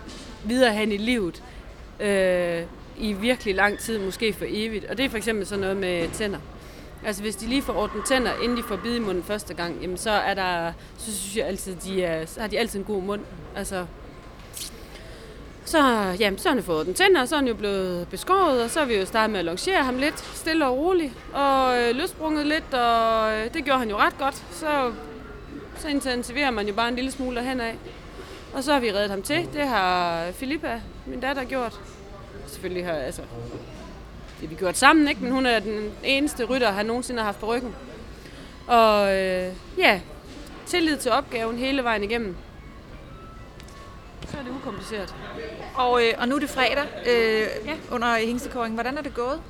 videre 0.44 0.74
hen 0.74 0.92
i 0.92 0.98
livet. 0.98 1.44
Øh, 2.00 2.64
i 3.02 3.14
virkelig 3.14 3.56
lang 3.56 3.80
tid, 3.80 4.00
måske 4.00 4.34
for 4.34 4.46
evigt. 4.48 4.86
Og 4.86 4.98
det 4.98 5.06
er 5.06 5.10
for 5.10 5.18
eksempel 5.18 5.46
sådan 5.46 5.62
noget 5.62 5.78
med 5.78 6.10
tænder. 6.14 6.40
Altså 7.06 7.22
hvis 7.22 7.36
de 7.36 7.48
lige 7.48 7.62
får 7.62 7.74
ordnet 7.74 8.06
tænder, 8.06 8.32
inden 8.44 8.58
de 8.58 8.64
får 8.64 8.76
bid 8.76 8.96
i 8.96 9.00
munden 9.00 9.24
første 9.24 9.54
gang, 9.54 9.82
jamen 9.82 9.98
så 9.98 10.12
er 10.12 10.34
der, 10.34 10.74
så 10.98 11.18
synes 11.18 11.38
jeg 11.38 11.46
altid, 11.46 11.76
de 11.76 12.04
er, 12.04 12.26
så 12.26 12.40
har 12.40 12.48
de 12.48 12.60
altid 12.60 12.80
en 12.80 12.86
god 12.86 13.02
mund. 13.02 13.22
Altså, 13.56 13.86
så, 15.66 15.78
jamen, 16.20 16.40
så 16.40 16.50
har 16.50 16.56
han 16.56 16.64
fået 16.64 16.86
den 16.86 16.94
tænder, 16.94 17.22
og 17.22 17.28
så 17.28 17.36
er 17.36 17.40
han 17.40 17.48
jo 17.48 17.54
blevet 17.54 18.08
beskåret, 18.08 18.64
og 18.64 18.70
så 18.70 18.80
har 18.80 18.86
vi 18.86 18.96
jo 18.96 19.06
startet 19.06 19.32
med 19.32 19.40
at 19.40 19.46
longere 19.46 19.84
ham 19.84 19.98
lidt, 19.98 20.20
stille 20.20 20.66
og 20.66 20.78
roligt, 20.78 21.14
og 21.34 21.82
øh, 21.82 21.96
løsbrunget 21.96 22.48
lidt, 22.48 22.74
og 22.74 23.34
øh, 23.34 23.54
det 23.54 23.66
gjorde 23.66 23.80
han 23.80 23.90
jo 23.90 23.98
ret 23.98 24.18
godt. 24.18 24.36
Så, 24.52 24.94
så 25.78 25.88
intensiverer 25.88 26.52
man 26.52 26.68
jo 26.68 26.74
bare 26.74 26.90
en 26.90 26.96
lille 26.96 27.12
smule 27.12 27.36
derhen 27.36 27.62
af. 27.62 27.78
Og 28.54 28.64
så 28.64 28.74
har 28.74 28.80
vi 28.80 28.92
reddet 28.92 29.10
ham 29.10 29.22
til. 29.22 29.50
Det 29.54 29.68
har 29.68 30.32
Filippa, 30.32 30.82
min 31.06 31.20
datter, 31.20 31.44
gjort 31.44 31.80
selvfølgelig 32.52 32.86
har, 32.86 32.94
altså, 32.94 33.22
det 34.42 34.50
vi 34.50 34.56
gjort 34.56 34.78
sammen, 34.78 35.08
ikke? 35.08 35.24
men 35.24 35.32
hun 35.32 35.46
er 35.46 35.60
den 35.60 35.92
eneste 36.04 36.44
rytter, 36.44 36.72
han 36.72 36.86
nogensinde 36.86 37.20
har 37.20 37.26
haft 37.26 37.40
på 37.40 37.46
ryggen. 37.46 37.76
Og 38.68 39.16
øh, 39.18 39.54
ja, 39.78 40.02
tillid 40.66 40.98
til 40.98 41.12
opgaven 41.12 41.58
hele 41.58 41.84
vejen 41.84 42.04
igennem. 42.04 42.36
Så 44.28 44.38
er 44.38 44.42
det 44.42 44.52
ukompliceret. 44.52 45.16
Og, 45.76 46.04
øh, 46.04 46.14
og 46.18 46.28
nu 46.28 46.36
er 46.36 46.40
det 46.40 46.50
fredag 46.50 46.86
øh, 47.08 47.48
ja. 47.66 47.76
under 47.92 48.16
hængstekåringen. 48.16 48.76
Hvordan 48.76 48.98
er 48.98 49.02
det 49.02 49.14
gået? 49.14 49.42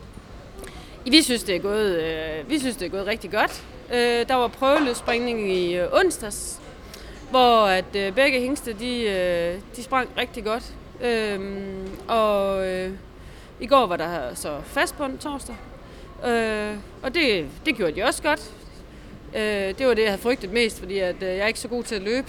Vi 1.06 1.22
synes, 1.22 1.44
det 1.44 1.56
er 1.56 1.60
gået, 1.60 2.02
øh, 2.02 2.50
vi 2.50 2.60
synes, 2.60 2.76
det 2.76 2.86
er 2.86 2.90
gået 2.90 3.08
rigtig 3.08 3.32
godt. 3.32 3.64
Øh, 3.94 4.28
der 4.28 4.36
var 4.36 4.48
prøveløsspringning 4.48 5.52
i 5.52 5.76
øh, 5.76 5.88
onsdags, 5.94 6.62
hvor 7.30 7.66
at 7.66 7.96
øh, 7.96 8.14
begge 8.14 8.40
hængste 8.40 8.74
de, 8.74 9.04
øh, 9.04 9.62
de 9.76 9.84
sprang 9.84 10.10
rigtig 10.18 10.44
godt. 10.44 10.74
Øhm, 11.04 11.90
og 12.08 12.68
øh, 12.68 12.92
i 13.60 13.68
går 13.68 13.86
var 13.86 13.98
der 13.98 14.34
så 14.34 14.62
fast 14.66 14.98
på 14.98 15.06
en 15.06 15.18
torsdag. 15.18 15.56
Øh, 16.28 16.76
og 17.04 17.14
det, 17.14 17.48
det 17.66 17.76
gjorde 17.76 17.96
de 17.96 18.04
også 18.04 18.24
godt. 18.24 18.52
Øh, 19.36 19.78
det 19.78 19.88
var 19.88 19.94
det, 19.94 20.02
jeg 20.02 20.12
havde 20.12 20.22
frygtet 20.22 20.52
mest, 20.52 20.80
fordi 20.80 21.00
at, 21.00 21.16
øh, 21.24 21.30
jeg 21.30 21.38
er 21.38 21.48
ikke 21.48 21.60
så 21.60 21.68
god 21.68 21.84
til 21.84 21.96
at 21.96 22.02
løbe. 22.02 22.28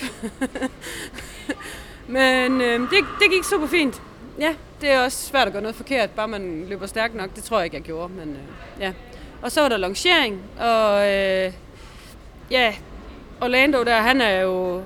Men 2.06 2.60
øh, 2.60 2.80
det, 2.80 3.04
det 3.20 3.30
gik 3.30 3.44
super 3.44 3.66
fint. 3.66 4.02
Ja, 4.38 4.54
det 4.80 4.90
er 4.90 5.04
også 5.04 5.26
svært 5.26 5.46
at 5.46 5.52
gøre 5.52 5.62
noget 5.62 5.76
forkert, 5.76 6.10
bare 6.10 6.28
man 6.28 6.64
løber 6.68 6.86
stærkt 6.86 7.14
nok. 7.14 7.34
Det 7.36 7.44
tror 7.44 7.58
jeg 7.58 7.64
ikke, 7.64 7.76
jeg 7.76 7.84
gjorde. 7.84 8.12
Men, 8.12 8.28
øh, 8.28 8.80
ja. 8.80 8.92
Og 9.42 9.52
så 9.52 9.60
var 9.60 9.68
der 9.68 9.76
longering, 9.76 10.42
og 10.60 11.10
øh, 11.10 11.52
ja, 12.50 12.74
Orlando 13.40 13.84
der, 13.84 13.96
han 13.96 14.20
er 14.20 14.40
jo, 14.40 14.82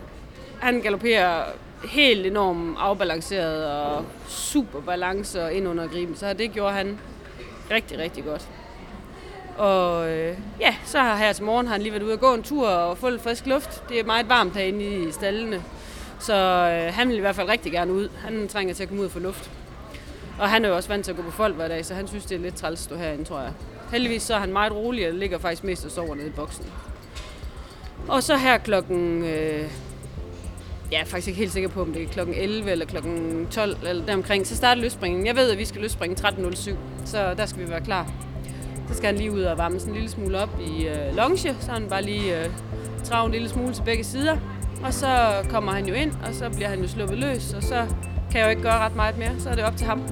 han 0.61 0.81
galopperer 0.81 1.45
helt 1.87 2.27
enormt 2.27 2.77
afbalanceret 2.79 3.71
og 3.71 4.05
super 4.29 4.81
balance 4.81 5.45
og 5.45 5.53
ind 5.53 5.69
under 5.69 5.89
griben. 5.89 6.17
Så 6.17 6.33
det 6.33 6.53
gjorde 6.53 6.73
han 6.73 6.99
rigtig, 7.71 7.99
rigtig 7.99 8.25
godt. 8.25 8.49
Og 9.59 10.11
øh, 10.11 10.39
ja, 10.61 10.77
så 10.85 10.99
har 10.99 11.17
her 11.17 11.33
til 11.33 11.45
morgen 11.45 11.67
har 11.67 11.73
han 11.73 11.83
lige 11.83 11.93
været 11.93 12.03
ude 12.03 12.13
og 12.13 12.21
gå 12.21 12.35
en 12.35 12.43
tur 12.43 12.69
og 12.69 12.99
få 12.99 13.09
lidt 13.09 13.23
frisk 13.23 13.47
luft. 13.47 13.89
Det 13.89 14.01
er 14.01 14.05
meget 14.05 14.29
varmt 14.29 14.55
herinde 14.55 14.85
i 14.85 15.13
stallene. 15.13 15.63
Så 16.19 16.35
øh, 16.35 16.95
han 16.95 17.09
vil 17.09 17.17
i 17.17 17.21
hvert 17.21 17.37
fald 17.37 17.49
rigtig 17.49 17.73
gerne 17.73 17.93
ud. 17.93 18.09
Han 18.25 18.49
trænger 18.49 18.75
til 18.75 18.83
at 18.83 18.89
komme 18.89 19.01
ud 19.01 19.07
og 19.07 19.13
få 19.13 19.19
luft. 19.19 19.51
Og 20.39 20.49
han 20.49 20.65
er 20.65 20.69
jo 20.69 20.77
også 20.77 20.89
vant 20.89 21.05
til 21.05 21.13
at 21.13 21.17
gå 21.17 21.23
på 21.23 21.31
folk 21.31 21.55
hver 21.55 21.69
dag, 21.69 21.85
så 21.85 21.95
han 21.95 22.09
synes, 22.09 22.25
det 22.25 22.35
er 22.35 22.39
lidt 22.39 22.57
træls 22.57 22.81
at 22.81 22.85
stå 22.85 22.97
herinde, 22.97 23.25
tror 23.25 23.41
jeg. 23.41 23.53
Heldigvis 23.91 24.23
så 24.23 24.35
er 24.35 24.39
han 24.39 24.53
meget 24.53 24.73
rolig, 24.73 25.09
og 25.09 25.15
ligger 25.15 25.39
faktisk 25.39 25.65
mest 25.65 25.85
og 25.85 25.91
sover 25.91 26.15
nede 26.15 26.27
i 26.27 26.31
boksen. 26.31 26.65
Og 28.09 28.23
så 28.23 28.37
her 28.37 28.59
klokken... 28.59 29.25
Øh, 29.25 29.71
jeg 30.93 31.01
er 31.01 31.05
faktisk 31.05 31.29
ikke 31.29 31.39
helt 31.39 31.53
sikker 31.53 31.69
på, 31.69 31.83
om 31.83 31.93
det 31.93 32.03
er 32.03 32.07
klokken 32.07 32.35
11 32.35 32.71
eller 32.71 32.87
klokken 32.87 33.47
12 33.51 33.77
eller 33.89 34.07
deromkring, 34.07 34.47
så 34.47 34.57
starter 34.57 34.83
løsspringen. 34.83 35.27
Jeg 35.27 35.37
ved, 35.37 35.51
at 35.51 35.59
vi 35.59 35.65
skal 35.65 35.81
løsspringe 35.81 36.17
13.07, 36.29 36.75
så 37.05 37.35
der 37.35 37.47
skal 37.47 37.65
vi 37.65 37.71
være 37.71 37.81
klar. 37.81 38.13
Så 38.89 38.95
skal 38.95 39.07
han 39.07 39.17
lige 39.17 39.33
ud 39.33 39.41
og 39.41 39.59
varme 39.59 39.79
sådan 39.79 39.93
en 39.93 39.95
lille 39.95 40.11
smule 40.11 40.39
op 40.39 40.51
i 40.61 40.87
øh, 40.87 41.17
longe, 41.17 41.39
så 41.39 41.71
han 41.73 41.87
bare 41.89 42.03
lige 42.03 42.41
øh, 42.41 42.51
trager 43.05 43.27
en 43.27 43.33
lille 43.33 43.49
smule 43.49 43.75
til 43.75 43.83
begge 43.83 44.05
sider. 44.05 44.37
Og 44.85 44.95
så 44.95 45.33
kommer 45.51 45.73
han 45.73 45.87
jo 45.87 45.95
ind, 45.95 46.13
og 46.13 46.35
så 46.35 46.51
bliver 46.51 46.69
han 46.69 46.81
jo 46.81 46.89
sluppet 46.89 47.19
løs, 47.19 47.55
og 47.55 47.63
så 47.63 47.87
kan 48.31 48.41
jeg 48.41 48.45
jo 48.45 48.51
ikke 48.51 48.63
gøre 48.63 48.79
ret 48.79 48.97
meget 48.97 49.19
mere. 49.19 49.31
Så 49.39 49.51
er 49.51 49.55
det 49.55 49.65
op 49.65 49.77
til 49.77 49.87
ham. 49.87 50.03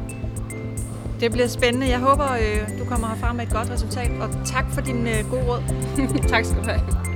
Det 1.20 1.32
bliver 1.32 1.48
spændende. 1.48 1.88
Jeg 1.88 1.98
håber, 1.98 2.32
øh, 2.32 2.78
du 2.78 2.84
kommer 2.84 3.08
herfra 3.08 3.32
med 3.32 3.46
et 3.46 3.52
godt 3.52 3.70
resultat, 3.70 4.10
og 4.20 4.30
tak 4.46 4.64
for 4.70 4.80
din 4.80 5.06
øh, 5.06 5.30
gode 5.30 5.44
råd. 5.44 5.62
tak 6.32 6.44
skal 6.44 6.58
du 6.58 6.68
have. 6.68 7.13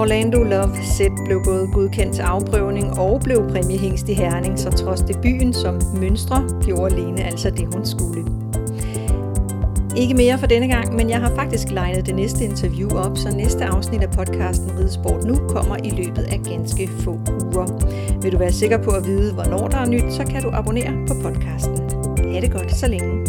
Orlando 0.00 0.42
Love 0.42 0.76
Set 0.82 1.12
blev 1.26 1.44
både 1.44 1.68
godkendt 1.72 2.14
til 2.14 2.22
afprøvning 2.22 2.98
og 2.98 3.20
blev 3.24 3.50
præmiehængst 3.50 4.08
i 4.08 4.14
Herning, 4.14 4.58
så 4.58 4.70
trods 4.70 5.00
debuten 5.00 5.52
som 5.52 5.80
mønstre 6.00 6.48
gjorde 6.62 6.96
Lene 6.96 7.22
altså 7.22 7.50
det, 7.50 7.74
hun 7.74 7.86
skulle. 7.86 8.24
Ikke 9.96 10.14
mere 10.14 10.38
for 10.38 10.46
denne 10.46 10.68
gang, 10.68 10.94
men 10.94 11.10
jeg 11.10 11.20
har 11.20 11.34
faktisk 11.34 11.70
legnet 11.70 12.06
det 12.06 12.14
næste 12.14 12.44
interview 12.44 12.90
op, 12.90 13.18
så 13.18 13.30
næste 13.36 13.64
afsnit 13.64 14.02
af 14.02 14.10
podcasten 14.10 14.78
Ridesport 14.78 15.24
Nu 15.24 15.34
kommer 15.48 15.76
i 15.84 15.90
løbet 15.90 16.22
af 16.22 16.40
ganske 16.44 16.88
få 16.88 17.10
uger. 17.10 17.66
Vil 18.22 18.32
du 18.32 18.38
være 18.38 18.52
sikker 18.52 18.78
på 18.78 18.90
at 18.90 19.06
vide, 19.06 19.34
hvornår 19.34 19.68
der 19.68 19.78
er 19.78 19.86
nyt, 19.86 20.12
så 20.12 20.24
kan 20.24 20.42
du 20.42 20.50
abonnere 20.52 21.06
på 21.08 21.14
podcasten. 21.22 21.78
Ha' 22.32 22.40
det 22.40 22.52
godt 22.52 22.76
så 22.76 22.88
længe. 22.88 23.19